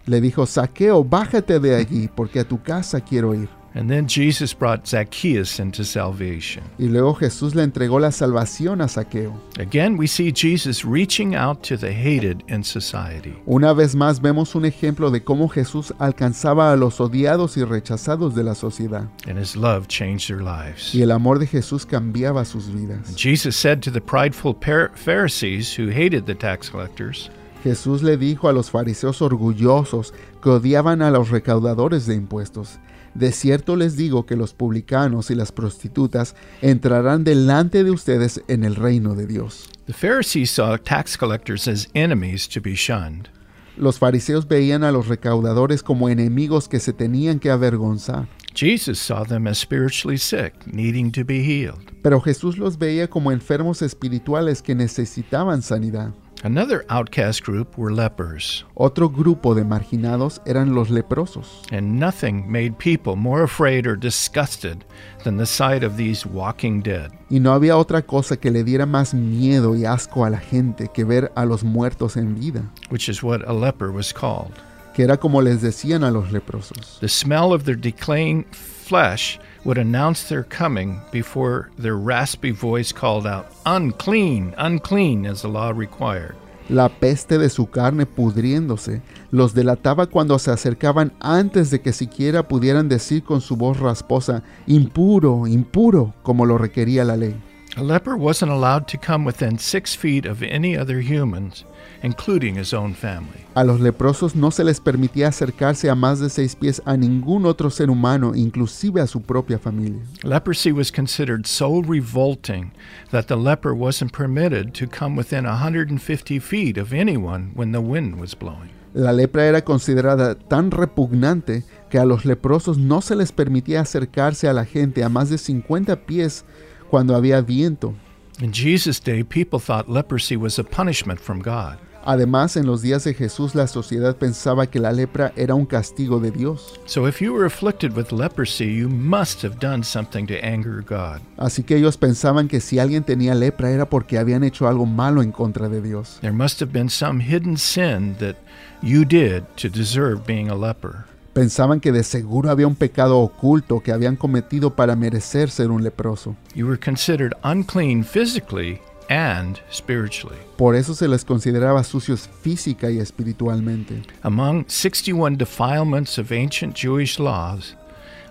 Le 0.05 0.19
dijo, 0.19 0.45
Saqueo, 0.45 1.05
bájate 1.05 1.61
de 1.61 1.77
allí, 1.77 2.09
porque 2.13 2.41
a 2.41 2.43
tu 2.43 2.61
casa 2.61 2.99
quiero 2.99 3.33
ir. 3.33 3.47
And 3.75 3.89
then 3.89 4.07
Jesus 4.07 4.53
brought 4.53 4.87
Zacchaeus 4.87 5.59
into 5.59 5.83
salvation. 5.83 6.63
Y 6.77 6.85
luego 6.87 7.13
Jesús 7.15 7.55
le 7.55 7.63
entregó 7.63 7.99
la 7.99 8.11
salvación 8.11 8.81
a 8.81 8.87
Saqueo. 8.87 9.33
Again, 9.59 9.97
we 9.97 10.07
see 10.07 10.31
Jesus 10.31 10.85
reaching 10.85 11.35
out 11.35 11.63
to 11.63 11.75
the 11.77 11.91
hated 11.91 12.43
in 12.47 12.63
society. 12.63 13.35
Una 13.47 13.73
vez 13.73 13.95
más 13.95 14.21
vemos 14.21 14.55
un 14.55 14.65
ejemplo 14.65 15.09
de 15.11 15.23
cómo 15.23 15.47
Jesús 15.49 15.93
alcanzaba 15.99 16.71
a 16.71 16.75
los 16.75 16.99
odiados 16.99 17.57
y 17.57 17.63
rechazados 17.63 18.35
de 18.35 18.43
la 18.43 18.53
sociedad. 18.53 19.07
and 19.27 19.37
his 19.37 19.55
love 19.55 19.87
changed 19.87 20.27
their 20.27 20.41
lives. 20.41 20.93
Y 20.93 21.01
el 21.01 21.11
amor 21.11 21.39
de 21.39 21.47
Jesús 21.47 21.85
cambiaba 21.85 22.45
sus 22.45 22.67
vidas. 22.69 23.15
Jesus 23.15 23.55
said 23.55 23.81
to 23.81 23.91
the 23.91 24.01
prideful 24.01 24.53
Pharisees 24.95 25.73
who 25.73 25.87
hated 25.89 26.25
the 26.25 26.35
tax 26.35 26.69
collectors, 26.69 27.29
Jesús 27.63 28.03
le 28.03 28.17
dijo 28.17 28.49
a 28.49 28.53
los 28.53 28.69
fariseos 28.69 29.21
orgullosos 29.21 30.13
que 30.41 30.49
odiaban 30.49 31.01
a 31.01 31.09
los 31.11 31.29
recaudadores 31.29 32.05
de 32.05 32.15
impuestos, 32.15 32.77
de 33.13 33.31
cierto 33.31 33.75
les 33.75 33.95
digo 33.95 34.25
que 34.25 34.35
los 34.35 34.53
publicanos 34.53 35.31
y 35.31 35.35
las 35.35 35.51
prostitutas 35.51 36.35
entrarán 36.61 37.23
delante 37.23 37.83
de 37.83 37.91
ustedes 37.91 38.41
en 38.47 38.63
el 38.63 38.75
reino 38.75 39.15
de 39.15 39.27
Dios. 39.27 39.69
The 39.85 39.93
Pharisees 39.93 40.51
saw 40.51 40.77
tax 40.77 41.17
collectors 41.17 41.67
as 41.67 41.89
enemies 41.93 42.47
to 42.49 42.61
be 42.61 42.75
shunned. 42.75 43.29
Los 43.75 43.97
fariseos 43.97 44.47
veían 44.47 44.83
a 44.83 44.91
los 44.91 45.07
recaudadores 45.07 45.81
como 45.81 46.07
enemigos 46.07 46.67
que 46.69 46.79
se 46.79 46.93
tenían 46.93 47.39
que 47.39 47.49
avergonzar, 47.49 48.27
Jesus 48.55 48.99
saw 48.99 49.25
them 49.25 49.47
as 49.47 49.57
spiritually 49.57 50.17
sick, 50.17 50.53
needing 50.67 51.11
to 51.11 51.25
be 51.25 51.41
healed. 51.43 51.91
pero 52.03 52.21
Jesús 52.21 52.57
los 52.57 52.77
veía 52.77 53.09
como 53.09 53.31
enfermos 53.31 53.81
espirituales 53.81 54.61
que 54.61 54.75
necesitaban 54.75 55.63
sanidad. 55.63 56.13
Another 56.45 56.83
outcast 56.89 57.41
group 57.45 57.77
were 57.77 57.89
lepers, 57.93 58.65
Otro 58.75 59.07
grupo 59.09 59.55
de 59.55 59.63
marginados 59.63 60.41
eran 60.45 60.75
los 60.75 60.89
leprosos. 60.89 61.61
and 61.71 61.97
nothing 61.97 62.51
made 62.51 62.77
people 62.77 63.15
more 63.15 63.43
afraid 63.43 63.87
or 63.87 63.95
disgusted 63.95 64.83
than 65.23 65.37
the 65.37 65.45
sight 65.45 65.83
of 65.85 65.95
these 65.95 66.25
walking 66.25 66.81
dead. 66.81 67.11
Y 67.29 67.39
no 67.39 67.53
había 67.53 67.77
otra 67.77 68.01
cosa 68.01 68.35
que 68.35 68.51
le 68.51 68.65
diera 68.65 68.85
más 68.85 69.13
miedo 69.13 69.73
y 69.75 69.85
asco 69.85 70.25
a 70.25 70.29
la 70.29 70.37
gente 70.39 70.89
que 70.93 71.05
ver 71.05 71.31
a 71.35 71.45
los 71.45 71.63
muertos 71.63 72.17
en 72.17 72.35
vida, 72.35 72.63
which 72.89 73.07
is 73.07 73.23
what 73.23 73.41
a 73.47 73.53
leper 73.53 73.89
was 73.89 74.11
called. 74.13 74.51
que 74.93 75.03
era 75.05 75.15
como 75.17 75.41
les 75.41 75.61
decían 75.61 76.03
a 76.03 76.11
los 76.11 76.31
leprosos. 76.33 76.97
The 76.99 77.07
smell 77.07 77.53
of 77.53 77.63
their 77.63 77.77
decaying 77.77 78.45
flesh 78.51 79.39
would 79.65 79.77
announce 79.77 80.27
their 80.27 80.43
coming 80.43 80.99
before 81.11 81.69
their 81.77 81.97
raspy 81.97 82.51
voice 82.51 82.91
called 82.91 83.25
out, 83.25 83.47
Unclean, 83.65 84.53
unclean, 84.57 85.25
as 85.25 85.41
the 85.41 85.47
law 85.47 85.71
required. 85.71 86.35
La 86.69 86.87
peste 86.87 87.37
de 87.37 87.49
su 87.49 87.69
carne 87.69 88.05
pudriéndose 88.05 89.01
los 89.31 89.53
delataba 89.53 90.07
cuando 90.07 90.39
se 90.39 90.49
acercaban 90.51 91.11
antes 91.19 91.69
de 91.71 91.81
que 91.81 91.91
siquiera 91.91 92.47
pudieran 92.47 92.87
decir 92.87 93.23
con 93.23 93.41
su 93.41 93.57
voz 93.57 93.79
rasposa, 93.79 94.43
impuro, 94.65 95.45
impuro, 95.45 96.13
como 96.23 96.45
lo 96.45 96.57
requería 96.57 97.03
la 97.03 97.17
ley. 97.17 97.35
A 97.75 97.81
leper 97.81 98.15
wasn't 98.15 98.51
allowed 98.51 98.87
to 98.89 98.99
come 98.99 99.25
within 99.25 99.57
six 99.57 99.95
feet 99.95 100.27
of 100.27 100.43
any 100.43 100.77
other 100.77 100.99
humans, 100.99 101.65
including 102.03 102.53
his 102.53 102.71
own 102.71 102.93
family. 102.93 103.45
A 103.55 103.63
los 103.63 103.79
leprosos 103.79 104.35
no 104.35 104.51
se 104.51 104.63
les 104.63 104.79
permitía 104.79 105.29
acercarse 105.29 105.89
a 105.89 105.95
más 105.95 106.19
de 106.19 106.29
seis 106.29 106.53
pies 106.53 106.79
a 106.85 106.95
ningún 106.95 107.47
otro 107.47 107.71
ser 107.71 107.89
humano, 107.89 108.35
inclusive 108.35 109.01
a 109.01 109.07
su 109.07 109.21
propia 109.21 109.57
familia. 109.57 110.03
Leprosy 110.23 110.71
was 110.71 110.91
considered 110.91 111.47
so 111.47 111.81
revolting 111.81 112.73
that 113.09 113.25
the 113.25 113.35
leper 113.35 113.73
wasn't 113.73 114.13
permitted 114.13 114.75
to 114.75 114.85
come 114.85 115.15
within 115.15 115.45
150 115.45 116.37
feet 116.37 116.77
of 116.77 116.93
anyone 116.93 117.53
when 117.55 117.71
the 117.71 117.81
wind 117.81 118.19
was 118.19 118.35
blowing. 118.35 118.69
La 118.93 119.11
lepra 119.11 119.45
era 119.45 119.63
considerada 119.63 120.35
tan 120.35 120.69
repugnante 120.69 121.63
que 121.89 121.97
a 121.97 122.05
los 122.05 122.25
leprosos 122.25 122.77
no 122.77 123.01
se 123.01 123.15
les 123.15 123.31
permitía 123.31 123.81
acercarse 123.81 124.47
a 124.47 124.53
la 124.53 124.65
gente 124.65 125.03
a 125.03 125.09
más 125.09 125.31
de 125.31 125.39
50 125.39 126.05
pies 126.05 126.45
cuando 126.93 127.15
había 127.15 127.41
viento. 127.41 127.95
In 128.39 128.51
Jesus' 128.53 128.99
day, 128.99 129.23
people 129.23 129.57
thought 129.57 129.89
leprosy 129.89 130.37
was 130.37 130.59
a 130.59 130.63
punishment 130.63 131.19
from 131.19 131.39
God. 131.39 131.79
Además, 132.05 132.55
en 132.55 132.67
los 132.67 132.83
días 132.83 133.03
de 133.03 133.15
Jesús 133.15 133.55
la 133.55 133.65
sociedad 133.65 134.15
pensaba 134.15 134.67
que 134.67 134.79
la 134.79 134.91
lepra 134.91 135.33
era 135.35 135.55
un 135.55 135.65
castigo 135.65 136.19
de 136.19 136.29
Dios. 136.29 136.79
So 136.85 137.07
if 137.07 137.19
you 137.19 137.33
were 137.33 137.47
afflicted 137.47 137.97
with 137.97 138.11
leprosy, 138.11 138.67
you 138.75 138.89
must 138.89 139.41
have 139.41 139.57
done 139.57 139.83
something 139.83 140.27
to 140.27 140.35
anger 140.45 140.83
God. 140.83 141.19
Así 141.37 141.63
que 141.63 141.77
ellos 141.77 141.97
pensaban 141.97 142.47
que 142.47 142.61
si 142.61 142.77
alguien 142.77 143.03
tenía 143.03 143.33
lepra 143.33 143.71
era 143.71 143.89
porque 143.89 144.19
habían 144.19 144.43
hecho 144.43 144.67
algo 144.67 144.85
malo 144.85 145.23
en 145.23 145.31
contra 145.31 145.69
de 145.69 145.81
Dios. 145.81 146.19
There 146.21 146.31
must 146.31 146.61
have 146.61 146.71
been 146.71 146.89
some 146.89 147.21
hidden 147.21 147.57
sin 147.57 148.17
that 148.19 148.35
you 148.83 149.03
did 149.03 149.45
to 149.55 149.67
deserve 149.67 150.27
being 150.27 150.47
a 150.47 150.55
leper. 150.55 151.05
Pensaban 151.33 151.79
que 151.79 151.91
de 151.91 152.03
seguro 152.03 152.51
había 152.51 152.67
un 152.67 152.75
pecado 152.75 153.17
oculto 153.17 153.79
que 153.79 153.91
habían 153.91 154.15
cometido 154.15 154.75
para 154.75 154.95
merecer 154.95 155.49
ser 155.49 155.71
un 155.71 155.83
leproso. 155.83 156.35
You 156.53 156.67
were 156.67 156.79
considered 156.79 157.33
unclean 157.43 158.03
physically 158.03 158.79
and 159.09 159.59
spiritually. 159.71 160.37
Por 160.57 160.75
eso 160.75 160.93
se 160.93 161.07
les 161.07 161.25
consideraba 161.25 161.83
sucios 161.83 162.29
física 162.41 162.91
y 162.91 162.99
espiritualmente. 162.99 164.03
Among 164.21 164.65
61 164.67 165.37
defilements 165.37 166.19
of 166.19 166.31
ancient 166.31 166.75
Jewish 166.75 167.17
laws, 167.17 167.75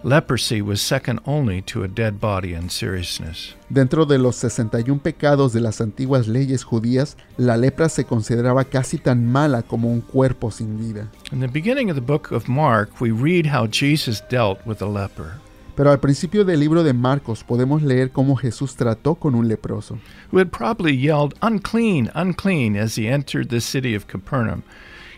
leprosy 0.04 0.62
was 0.62 0.80
second 0.80 1.20
only 1.26 1.62
to 1.62 1.82
a 1.84 1.88
dead 1.88 2.20
body 2.20 2.54
in 2.54 2.68
seriousness. 2.68 3.54
Dentro 3.68 4.04
de 4.04 4.18
los 4.18 4.36
61 4.36 5.00
pecados 5.00 5.52
de 5.52 5.60
las 5.60 5.80
antiguas 5.80 6.28
leyes 6.28 6.64
judías, 6.64 7.16
la 7.36 7.56
lepra 7.56 7.88
se 7.88 8.04
consideraba 8.04 8.64
casi 8.64 8.98
tan 8.98 9.26
mala 9.26 9.62
como 9.62 9.88
un 9.88 10.00
cuerpo 10.00 10.50
sin 10.50 10.78
vida. 10.78 11.08
In 11.32 11.40
the 11.40 11.48
beginning 11.48 11.90
of 11.90 11.96
the 11.96 12.02
book 12.02 12.30
of 12.32 12.48
Mark, 12.48 13.00
we 13.00 13.10
read 13.10 13.46
how 13.46 13.66
Jesus 13.66 14.22
dealt 14.28 14.58
with 14.66 14.82
a 14.82 14.86
leper 14.86 15.40
Pero 15.74 15.90
al 15.90 16.00
principio 16.00 16.44
del 16.44 16.60
libro 16.60 16.82
de 16.82 16.92
Marcos 16.92 17.42
podemos 17.42 17.82
leer 17.82 18.10
cómo 18.10 18.36
Jesús 18.36 18.76
trató 18.76 19.14
con 19.14 19.34
un 19.34 19.48
leproso, 19.48 19.98
who 20.30 20.38
had 20.38 20.52
probably 20.52 20.94
yelled, 20.94 21.34
Unclean, 21.40 22.10
unclean, 22.14 22.76
as 22.76 22.96
he 22.96 23.08
entered 23.08 23.48
the 23.48 23.60
city 23.60 23.94
of 23.94 24.06
Capernaum 24.06 24.64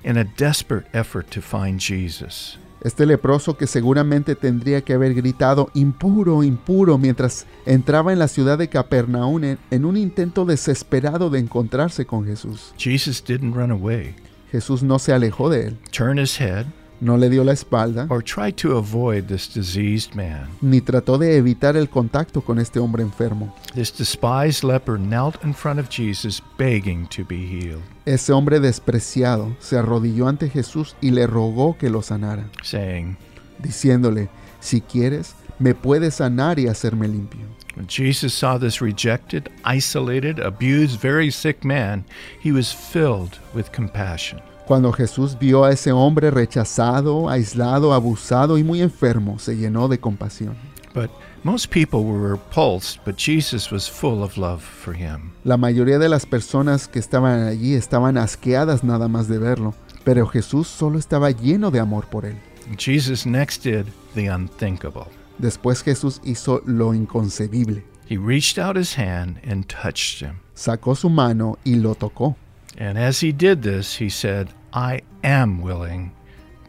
in 0.05 0.17
a 0.17 0.25
desperate 0.25 0.87
effort 0.93 1.29
to 1.33 1.41
find 1.41 1.81
Jesus. 1.81 2.57
Este 2.85 3.07
leproso 3.07 3.57
que 3.57 3.67
seguramente 3.67 4.35
tendría 4.35 4.83
que 4.83 4.93
haber 4.93 5.15
gritado 5.15 5.71
impuro, 5.73 6.43
impuro 6.45 6.99
mientras 6.99 7.47
entraba 7.65 8.13
en 8.13 8.19
la 8.19 8.29
ciudad 8.29 8.59
de 8.59 8.69
Capernaum 8.69 9.43
en, 9.71 9.85
un 9.87 9.97
intento 9.97 10.45
desesperado 10.45 11.31
de 11.31 11.39
encontrarse 11.39 12.05
con 12.05 12.27
Jesús. 12.27 12.75
Jesus 12.77 13.25
didn't 13.25 13.55
run 13.55 13.71
away, 13.71 14.15
Jesús 14.53 14.83
no 14.83 14.99
se 14.99 15.15
alejó 15.15 15.49
de 15.49 15.69
él, 15.69 15.79
turn 15.93 16.19
his 16.19 16.39
head, 16.39 16.67
no 17.01 17.17
le 17.17 17.29
dio 17.29 17.45
la 17.45 17.53
espalda, 17.53 18.07
or 18.11 18.23
try 18.23 18.51
to 18.53 18.77
avoid 18.77 19.27
this 19.27 19.49
diseased 19.49 20.15
man. 20.15 20.49
ni 20.61 20.81
trató 20.81 21.19
de 21.19 21.37
evitar 21.37 21.77
el 21.77 21.89
contacto 21.89 22.41
con 22.43 22.59
este 22.59 22.79
hombre 22.79 23.03
enfermo. 23.03 23.55
This 23.75 23.91
despised 23.91 24.65
leper 24.65 24.99
knelt 24.99 25.43
in 25.45 25.53
front 25.55 25.81
of 25.81 25.89
Jesus, 25.91 26.43
begging 26.59 27.07
to 27.09 27.25
be 27.25 27.47
healed, 27.47 27.83
Ese 28.07 28.31
hombre 28.33 28.61
despreciado 28.61 29.57
se 29.61 29.77
arrodilló 29.77 30.29
ante 30.29 30.49
Jesús 30.49 30.95
y 31.01 31.11
le 31.11 31.27
rogó 31.27 31.77
que 31.79 31.91
lo 31.91 32.03
sanara, 32.03 32.49
saying, 32.63 33.17
diciéndole, 33.59 34.29
si 34.61 34.81
quieres, 34.81 35.35
me 35.59 35.75
puedes 35.75 36.17
sanar 36.17 36.59
y 36.59 36.67
hacerme 36.69 37.09
limpio. 37.09 37.47
When 37.77 37.87
Jesus 37.89 38.33
saw 38.33 38.57
this 38.57 38.81
rejected, 38.81 39.51
isolated, 39.65 40.39
abused, 40.39 41.01
very 41.01 41.31
sick 41.31 41.65
man, 41.65 42.05
he 42.41 42.53
was 42.53 42.73
filled 42.73 43.39
with 43.53 43.73
compassion. 43.73 44.41
Cuando 44.67 44.93
Jesús 44.93 45.37
vio 45.39 45.65
a 45.65 45.73
ese 45.73 45.93
hombre 45.93 46.31
rechazado, 46.31 47.29
aislado, 47.29 47.93
abusado 47.93 48.57
y 48.57 48.65
muy 48.65 48.81
enfermo, 48.81 49.39
se 49.39 49.57
llenó 49.57 49.89
de 49.89 49.99
compasión. 49.99 50.57
But 50.95 51.11
most 51.43 51.71
people 51.71 52.05
were 52.05 52.31
repulsed, 52.31 53.01
but 53.05 53.17
Jesus 53.19 53.71
was 53.71 53.91
full 53.91 54.23
of 54.23 54.39
love 54.39 54.63
for 54.63 54.95
him. 54.95 55.33
La 55.43 55.57
mayoría 55.59 55.99
de 55.99 56.09
las 56.09 56.25
personas 56.25 56.89
que 56.89 56.99
estaban 56.99 57.47
allí 57.47 57.75
estaban 57.75 58.17
asqueadas 58.17 58.85
nada 58.85 59.09
más 59.09 59.29
de 59.29 59.39
verlo, 59.39 59.75
pero 60.05 60.27
Jesús 60.27 60.69
solo 60.69 60.99
estaba 60.99 61.31
lleno 61.31 61.71
de 61.71 61.81
amor 61.81 62.07
por 62.07 62.25
él. 62.25 62.37
Jesus 62.79 63.27
next 63.27 63.65
did 63.65 63.87
the 64.15 64.31
unthinkable. 64.31 65.05
Después 65.39 65.83
Jesús 65.83 66.21
hizo 66.25 66.63
lo 66.65 66.95
inconcebible. 66.95 67.85
He 68.09 68.17
reached 68.17 68.59
out 68.59 68.77
his 68.77 68.97
hand 68.97 69.39
and 69.47 69.67
touched 69.67 70.23
him. 70.23 70.37
Sacó 70.55 70.95
su 70.95 71.11
mano 71.11 71.59
y 71.65 71.75
lo 71.75 71.95
tocó. 71.95 72.37
And 72.77 72.99
as 72.99 73.21
he 73.21 73.33
did 73.33 73.63
this, 73.63 73.97
he 73.97 74.09
said, 74.09 74.49
I 74.73 75.03
am 75.23 75.63
willing, 75.63 76.13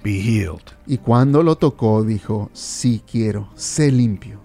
be 0.04 0.20
healed. 0.22 0.74
Y 0.88 0.98
cuando 0.98 1.42
lo 1.42 1.56
tocó 1.56 2.04
dijo, 2.04 2.50
sí 2.54 3.02
quiero, 3.10 3.50
sé 3.56 3.92
limpio. 3.92 4.40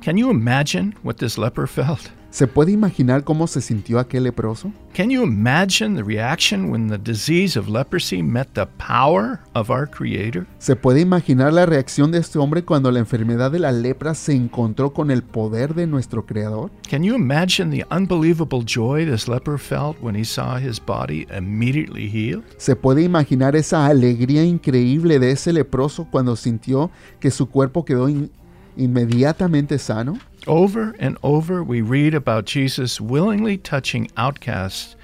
Can 0.00 0.16
you 0.16 0.30
imagine 0.30 0.94
what 1.02 1.18
this 1.18 1.38
leper 1.38 1.66
felt? 1.68 2.10
¿Se 2.30 2.46
puede 2.46 2.70
imaginar 2.70 3.24
cómo 3.24 3.48
se 3.48 3.60
sintió 3.60 3.98
aquel 3.98 4.22
leproso? 4.22 4.72
Can 4.94 5.10
you 5.10 5.24
imagine 5.24 5.96
the 5.96 6.02
reaction 6.04 6.70
when 6.70 6.86
the 6.88 6.96
disease 6.96 7.58
of 7.58 7.68
leprosy 7.68 8.22
met 8.22 8.48
the 8.54 8.66
power 8.78 9.40
of 9.54 9.68
our 9.68 9.88
Creator? 9.90 10.46
¿Se 10.58 10.76
puede 10.76 11.00
imaginar 11.00 11.52
la 11.52 11.66
reacción 11.66 12.12
de 12.12 12.18
este 12.18 12.38
hombre 12.38 12.64
cuando 12.64 12.92
la 12.92 13.00
enfermedad 13.00 13.50
de 13.50 13.58
la 13.58 13.72
lepra 13.72 14.14
se 14.14 14.32
encontró 14.32 14.92
con 14.92 15.10
el 15.10 15.22
poder 15.24 15.74
de 15.74 15.88
nuestro 15.88 16.24
Creador? 16.24 16.70
Can 16.88 17.02
you 17.02 17.16
imagine 17.16 17.70
the 17.70 17.84
unbelievable 17.92 18.62
joy 18.64 19.04
this 19.04 19.26
leper 19.26 19.58
felt 19.58 19.96
when 20.00 20.14
he 20.14 20.24
saw 20.24 20.56
his 20.56 20.80
body 20.80 21.26
immediately 21.36 22.08
healed? 22.08 22.44
¿Se 22.58 22.76
puede 22.76 23.02
imaginar 23.02 23.56
esa 23.56 23.86
alegría 23.86 24.44
increíble 24.44 25.18
de 25.18 25.32
ese 25.32 25.52
leproso 25.52 26.06
cuando 26.08 26.36
sintió 26.36 26.92
que 27.18 27.32
su 27.32 27.48
cuerpo 27.48 27.84
quedó 27.84 28.08
in- 28.08 28.30
inmediatamente 28.76 29.78
sano? 29.78 30.16
Over 30.46 30.96
and 30.98 31.18
over, 31.22 31.62
we 31.62 31.82
read 31.82 32.14
about 32.14 32.46
Jesus 32.46 33.00
willingly 33.00 33.58
touching 33.58 34.10
outcasts 34.16 34.96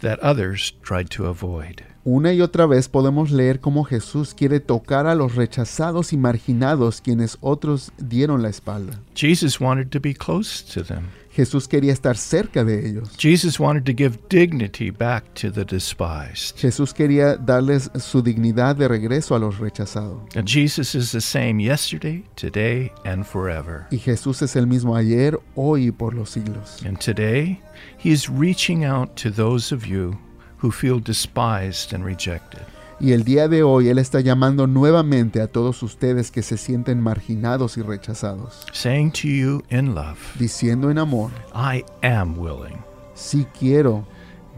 that 0.00 0.20
others 0.20 0.72
tried 0.82 1.10
to 1.10 1.26
avoid. 1.26 1.84
Una 2.06 2.34
y 2.34 2.42
otra 2.42 2.66
vez 2.66 2.90
podemos 2.90 3.30
leer 3.30 3.60
cómo 3.60 3.82
Jesús 3.82 4.34
quiere 4.34 4.60
tocar 4.60 5.06
a 5.06 5.14
los 5.14 5.36
rechazados 5.36 6.12
y 6.12 6.18
marginados 6.18 7.00
quienes 7.00 7.38
otros 7.40 7.92
dieron 7.96 8.42
la 8.42 8.50
espalda. 8.50 9.00
Jesus 9.14 9.58
wanted 9.58 9.88
to 9.88 10.00
be 10.00 10.12
close 10.12 10.62
to 10.74 10.84
them. 10.84 11.04
Jesús 11.34 11.66
quería 11.66 11.94
estar 11.94 12.18
cerca 12.18 12.62
de 12.62 12.86
ellos. 12.86 13.16
Jesus 13.16 13.58
wanted 13.58 13.84
to 13.84 13.92
give 13.96 14.18
dignity 14.28 14.90
back 14.90 15.24
to 15.32 15.50
the 15.50 15.64
despised. 15.64 16.58
Jesús 16.58 16.92
quería 16.92 17.36
darles 17.38 17.90
su 17.98 18.20
dignidad 18.20 18.76
de 18.76 18.86
regreso 18.86 19.34
a 19.34 19.38
los 19.38 19.58
rechazados. 19.58 20.20
And 20.36 20.46
Jesus 20.46 20.94
is 20.94 21.10
the 21.10 21.22
same 21.22 21.58
yesterday, 21.58 22.22
today, 22.36 22.92
and 23.06 23.24
forever. 23.24 23.86
Y 23.90 23.96
Jesús 23.96 24.42
es 24.42 24.56
el 24.56 24.66
mismo 24.66 24.94
ayer, 24.94 25.40
hoy 25.56 25.86
y 25.86 25.90
por 25.90 26.12
los 26.12 26.28
siglos. 26.28 26.82
And 26.84 26.98
today, 26.98 27.58
He 27.96 28.10
is 28.10 28.28
reaching 28.28 28.84
out 28.84 29.16
to 29.22 29.30
those 29.30 29.74
of 29.74 29.86
you 29.86 30.18
who 30.64 30.70
feel 30.70 30.98
despised 30.98 31.92
and 31.92 32.02
rejected. 32.04 32.62
Y 32.98 33.12
el 33.12 33.22
día 33.24 33.48
de 33.48 33.62
hoy 33.62 33.88
Él 33.88 33.98
está 33.98 34.20
llamando 34.20 34.66
nuevamente 34.66 35.42
a 35.42 35.46
todos 35.46 35.82
ustedes 35.82 36.30
que 36.30 36.42
se 36.42 36.56
sienten 36.56 37.02
marginados 37.02 37.76
y 37.76 37.82
rechazados, 37.82 38.64
saying 38.72 39.10
to 39.10 39.28
you 39.28 39.62
in 39.68 39.94
love, 39.94 40.18
diciendo 40.38 40.90
en 40.90 40.98
amor, 40.98 41.30
I 41.54 41.84
am 42.02 42.38
willing, 42.38 42.82
si 43.14 43.44
quiero, 43.58 44.06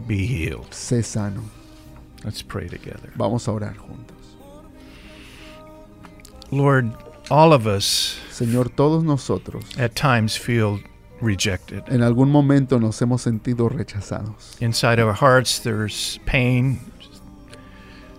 be 0.07 0.25
healed. 0.25 0.69
sé 0.71 1.03
sano. 1.03 1.41
Let's 2.23 2.41
pray 2.41 2.69
together. 2.69 3.11
Vamos 3.15 3.47
a 3.49 3.51
orar 3.51 3.75
juntos. 3.75 4.15
Lord, 6.51 6.93
all 7.29 7.51
of 7.51 7.67
us 7.67 8.17
Señor, 8.31 8.69
todos 8.69 9.03
nosotros 9.03 9.65
at 9.77 9.93
times 9.95 10.37
feel 10.37 10.79
rejected. 11.21 11.83
en 11.87 12.01
algún 12.03 12.31
momento 12.31 12.79
nos 12.79 13.01
hemos 13.01 13.21
sentido 13.21 13.69
rechazados. 13.69 14.55
Inside 14.61 14.99
our 14.99 15.13
hearts, 15.13 15.59
there's 15.61 16.19
pain 16.25 16.79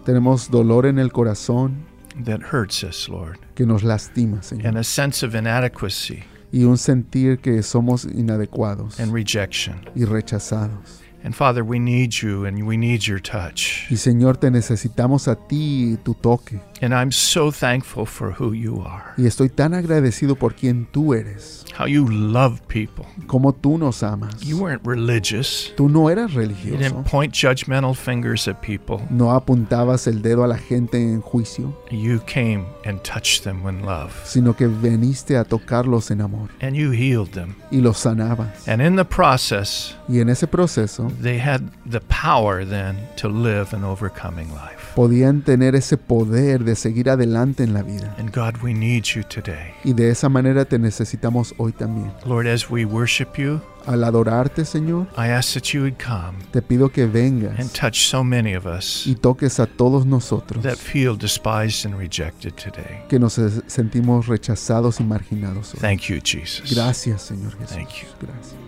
Tenemos 0.05 0.51
dolor 0.51 0.87
en 0.87 0.99
el 0.99 1.11
corazón 1.13 1.85
that 2.25 2.41
hurts 2.53 2.83
us, 2.83 3.09
Lord, 3.09 3.39
que 3.55 3.67
nos 3.67 3.83
lastima, 3.83 4.43
Señor, 4.43 4.67
and 4.67 4.79
a 4.79 4.85
sense 4.85 5.23
of 5.25 5.35
inadequacy 5.35 6.25
y 6.51 6.65
un 6.65 6.79
sentir 6.79 7.41
que 7.41 7.63
somos 7.63 8.07
inadecuados 8.07 8.99
and 9.01 9.13
rejection. 9.13 9.81
y 9.95 10.05
rechazados. 10.07 11.03
And 11.25 11.35
Father, 11.35 11.65
we 11.65 11.79
need 11.81 12.13
you 12.23 12.47
and 12.47 12.65
we 12.67 12.77
need 12.77 13.03
your 13.07 13.21
touch. 13.21 13.87
Y 13.91 13.97
Señor, 13.97 14.37
te 14.37 14.51
necesitamos 14.51 15.27
a 15.29 15.35
ti 15.35 15.93
y 15.95 15.97
tu 15.97 16.15
toque. 16.15 16.61
And 16.81 16.95
I'm 16.95 17.11
so 17.11 17.51
thankful 17.51 18.07
for 18.07 18.31
who 18.31 18.53
you 18.55 18.81
are, 18.87 19.03
Y 19.17 19.27
estoy 19.27 19.49
tan 19.49 19.75
agradecido 19.75 20.37
por 20.39 20.55
quien 20.55 20.87
tú 20.93 21.13
eres, 21.13 21.65
how 21.77 21.87
you 21.87 22.07
love 22.09 22.61
people. 22.69 23.05
como 23.27 23.53
tú 23.53 23.79
nos 23.79 24.05
amas. 24.05 24.41
You 24.43 24.59
weren't 24.59 24.87
religious, 24.87 25.73
Tú 25.77 25.89
no 25.91 26.09
eras 26.09 26.31
you 26.33 26.39
religioso. 26.39 26.79
didn't 26.79 27.05
point 27.05 27.33
judgmental 27.35 27.97
fingers 27.97 28.47
at 28.47 28.61
people. 28.63 28.99
No 29.11 29.33
apuntabas 29.33 30.07
el 30.07 30.23
dedo 30.23 30.45
a 30.45 30.47
la 30.47 30.57
gente 30.57 30.99
en 31.03 31.21
juicio, 31.21 31.77
You 31.91 32.21
came 32.27 32.65
and 32.85 33.03
touched 33.03 33.43
them 33.43 33.67
in 33.69 33.85
love, 33.85 34.13
sino 34.25 34.55
que 34.55 34.69
veniste 34.69 35.37
a 35.37 35.43
tocarlos 35.45 36.13
en 36.13 36.21
amor 36.21 36.49
and 36.61 36.77
you 36.77 36.93
healed 36.93 37.33
them. 37.33 37.57
y 37.73 37.81
los 37.81 37.99
sanabas. 37.99 38.69
And 38.69 38.81
in 38.81 38.95
the 38.95 39.05
process, 39.05 39.97
Y 40.09 40.21
en 40.21 40.29
ese 40.29 40.47
proceso 40.47 41.08
they 41.21 41.39
had 41.39 41.63
the 41.91 42.01
power 42.09 42.65
then 42.65 42.97
to 43.17 43.29
live 43.29 43.75
an 43.75 43.85
overcoming 43.85 44.49
life. 44.51 44.93
podían 44.95 45.43
tener 45.43 45.75
ese 45.75 45.97
poder 45.97 46.65
de 46.65 46.75
seguir 46.75 47.09
adelante 47.11 47.63
en 47.63 47.73
la 47.75 47.83
vida. 47.83 48.15
And 48.19 48.31
God, 48.35 48.57
we 48.63 48.75
need 48.75 49.05
you 49.15 49.23
today. 49.23 49.73
Y 49.85 49.93
de 49.93 50.11
esa 50.11 50.29
manera 50.29 50.65
te 50.65 50.79
necesitamos 50.79 51.55
hoy 51.59 51.73
también. 51.73 52.13
Lord, 52.27 52.47
as 52.47 52.69
we 52.71 52.85
worship 52.85 53.37
you, 53.37 53.61
Al 53.87 54.05
adorarte, 54.05 54.67
Señor, 54.67 55.09
I 55.17 55.29
ask 55.29 55.55
that 55.55 55.73
you 55.73 55.81
would 55.81 55.97
come 55.97 56.37
te 56.53 56.61
pido 56.61 56.91
que 56.91 57.05
and 57.05 57.73
touch 57.73 58.07
so 58.09 58.23
many 58.23 58.55
of 58.55 58.67
us 58.67 59.07
y 59.07 59.15
toques 59.15 59.59
a 59.61 59.67
todos 59.67 60.05
nosotros 60.05 60.63
that 60.63 60.77
feel 60.77 61.17
despised 61.17 61.87
and 61.87 61.99
rejected 61.99 62.53
today. 62.55 63.03
que 63.09 63.19
nos 63.19 63.41
sentimos 63.67 64.27
rechazados 64.27 65.01
y 65.01 65.05
marginados. 65.05 65.75
hoy. 65.75 65.81
Thank 65.81 66.09
you, 66.09 66.21
Jesus. 66.21 66.71
Gracias, 66.75 67.23
Señor 67.23 67.53
Jesús. 67.57 67.77
Thank 67.77 67.91
you. 68.03 68.09
Gracias. 68.21 68.68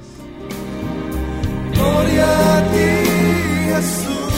Gloria 1.80 2.26
a 2.26 2.62
ti, 2.72 2.90
Jesús. 3.72 4.29